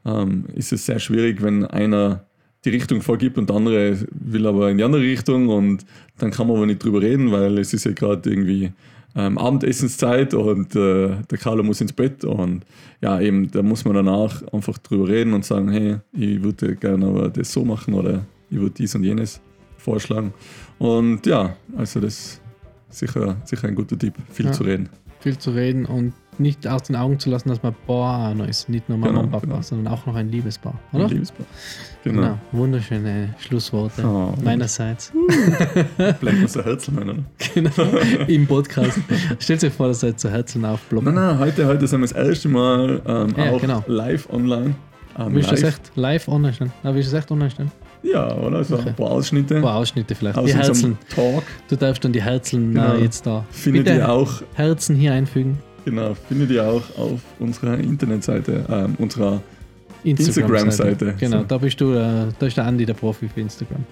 ähm, 0.05 0.45
ist 0.55 0.73
es 0.73 0.86
sehr 0.86 0.99
schwierig, 0.99 1.41
wenn 1.41 1.65
einer 1.65 2.25
die 2.65 2.69
Richtung 2.69 3.01
vorgibt 3.01 3.38
und 3.38 3.49
der 3.49 3.55
andere 3.55 3.97
will 4.12 4.45
aber 4.45 4.69
in 4.69 4.77
die 4.77 4.84
andere 4.84 5.01
Richtung 5.01 5.47
und 5.47 5.86
dann 6.17 6.32
kann 6.32 6.47
man 6.47 6.58
aber 6.58 6.65
nicht 6.65 6.84
drüber 6.84 7.01
reden, 7.01 7.32
weil 7.32 7.58
es 7.58 7.73
ist 7.73 7.86
ja 7.86 7.93
gerade 7.93 8.29
irgendwie 8.29 8.71
ähm, 9.19 9.38
Abendessenszeit 9.38 10.34
und 10.34 10.75
äh, 10.75 11.10
der 11.29 11.38
Carlo 11.38 11.63
muss 11.63 11.82
ins 11.82 11.93
Bett 11.93 12.23
und 12.23 12.65
ja, 13.01 13.19
eben, 13.19 13.49
da 13.51 13.62
muss 13.62 13.86
man 13.86 13.95
danach 13.95 14.41
einfach 14.53 14.77
drüber 14.77 15.08
reden 15.08 15.34
und 15.34 15.43
sagen, 15.45 15.69
hey, 15.69 15.97
ich 16.13 16.41
würde 16.43 16.75
gerne 16.75 17.05
aber 17.08 17.29
das 17.29 17.51
so 17.51 17.65
machen 17.65 17.93
oder 17.93 18.25
ich 18.49 18.58
würde 18.60 18.75
dies 18.77 18.95
und 18.95 19.03
jenes 19.03 19.39
vorschlagen. 19.77 20.34
Und 20.77 21.25
ja, 21.25 21.55
also 21.77 21.99
das 21.99 22.13
ist 22.13 22.41
sicher, 22.89 23.38
sicher 23.45 23.67
ein 23.67 23.75
guter 23.75 23.97
Tipp, 23.97 24.13
viel 24.32 24.47
Ja. 24.47 24.51
zu 24.51 24.63
reden. 24.63 24.89
Viel 25.19 25.38
zu 25.38 25.51
reden 25.51 25.86
und 25.86 26.13
nicht 26.39 26.67
aus 26.67 26.84
den 26.84 26.95
Augen 26.95 27.19
zu 27.19 27.30
lassen, 27.30 27.49
dass 27.49 27.62
man 27.63 27.75
noch 27.88 28.47
ist. 28.47 28.69
Nicht 28.69 28.88
nur 28.89 28.97
Mama 28.97 29.21
Genau, 29.21 29.32
Papa, 29.32 29.45
genau. 29.45 29.62
sondern 29.62 29.93
auch 29.93 30.06
noch 30.06 30.15
ein 30.15 30.30
Liebespaar. 30.30 30.73
Ein 30.91 30.99
Oder? 31.02 31.10
Liebespaar. 31.10 31.45
Genau. 32.04 32.21
Genau. 32.21 32.38
Wunderschöne 32.52 33.36
Schlussworte 33.39 34.04
Oh. 34.06 34.34
meinerseits. 34.43 35.12
Bleibt 35.97 36.39
mir 36.39 36.47
so 36.47 36.63
Herzen 36.63 36.97
rein, 36.97 37.10
oder? 37.10 37.23
genau. 37.54 37.71
Im 38.28 38.47
Podcast. 38.47 38.99
Stellt 39.39 39.63
euch 39.63 39.73
vor, 39.73 39.88
dass 39.89 40.04
ihr 40.04 40.15
zu 40.15 40.30
Herzen 40.30 40.63
aufploppen. 40.65 41.13
Nein, 41.13 41.23
nein, 41.28 41.39
heute, 41.39 41.67
heute 41.67 41.88
sind 41.88 41.99
wir 42.02 42.08
das 42.08 42.12
erste 42.15 42.47
Mal 42.49 43.02
ähm, 43.06 43.34
Ja, 43.38 43.52
auch 43.52 43.62
genau. 43.62 43.84
live 43.88 44.30
online. 44.32 44.75
Ähm, 45.17 45.36
Willst 45.36 45.52
du 45.52 45.56
das 45.56 45.63
echt 45.63 45.91
live 45.95 46.28
online 46.28 46.54
stellen? 46.54 46.71
Ah, 46.84 46.93
willst 46.93 47.10
du 47.10 47.13
das 47.15 47.23
echt 47.23 47.32
online 47.32 47.49
stellen? 47.52 47.71
Ja, 48.02 48.34
oder? 48.38 48.63
So 48.63 48.75
Okay. 48.75 48.89
ein 48.89 48.95
paar 48.95 49.12
Ausschnitte 49.12 49.58
Ein 49.58 49.62
paar 49.62 49.75
Ausschnitte 49.75 50.15
vielleicht. 50.15 50.38
aus 50.38 50.45
die 50.45 50.56
Herzen. 50.56 50.97
Talk. 51.13 51.43
Du 51.67 51.75
darfst 51.75 52.06
dann 52.06 52.13
die 52.13 52.21
Herzen 52.21 52.73
Genau. 52.73 52.93
äh, 52.93 53.02
jetzt 53.04 53.25
da. 53.28 53.43
Findet 53.52 53.86
Bitte 53.86 53.97
ihr 53.97 54.10
auch, 54.10 54.41
Herzen 54.54 54.95
hier 54.95 55.12
einfügen. 55.12 55.58
Genau, 55.85 56.13
findet 56.27 56.51
ihr 56.51 56.63
auch 56.63 56.83
auf 56.97 57.19
unserer 57.39 57.77
Internetseite, 57.77 58.65
ähm, 58.69 58.95
unserer 58.97 59.41
Instagram-Seite. 60.03 60.89
Instagram-Seite. 60.89 61.15
Genau, 61.19 61.39
So. 61.39 61.43
da 61.45 61.57
bist 61.57 61.81
du, 61.81 61.93
äh, 61.93 62.27
da 62.37 62.45
ist 62.45 62.57
der 62.57 62.65
Andi 62.65 62.85
der 62.85 62.93
Profi 62.93 63.27
für 63.27 63.41
Instagram. 63.41 63.83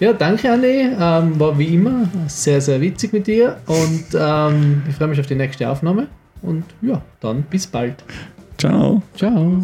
Ja, 0.00 0.12
danke 0.12 0.50
Andi. 0.50 0.88
Ähm, 0.98 1.38
war 1.38 1.56
wie 1.58 1.74
immer 1.74 2.08
sehr, 2.26 2.60
sehr 2.60 2.80
witzig 2.80 3.12
mit 3.12 3.26
dir 3.26 3.56
und 3.66 4.04
ähm, 4.18 4.82
ich 4.88 4.96
freue 4.96 5.08
mich 5.08 5.20
auf 5.20 5.26
die 5.26 5.36
nächste 5.36 5.68
Aufnahme. 5.68 6.08
Und 6.42 6.64
ja, 6.82 7.00
dann 7.20 7.42
bis 7.44 7.66
bald. 7.66 8.04
Ciao. 8.58 9.02
Ciao. 9.16 9.62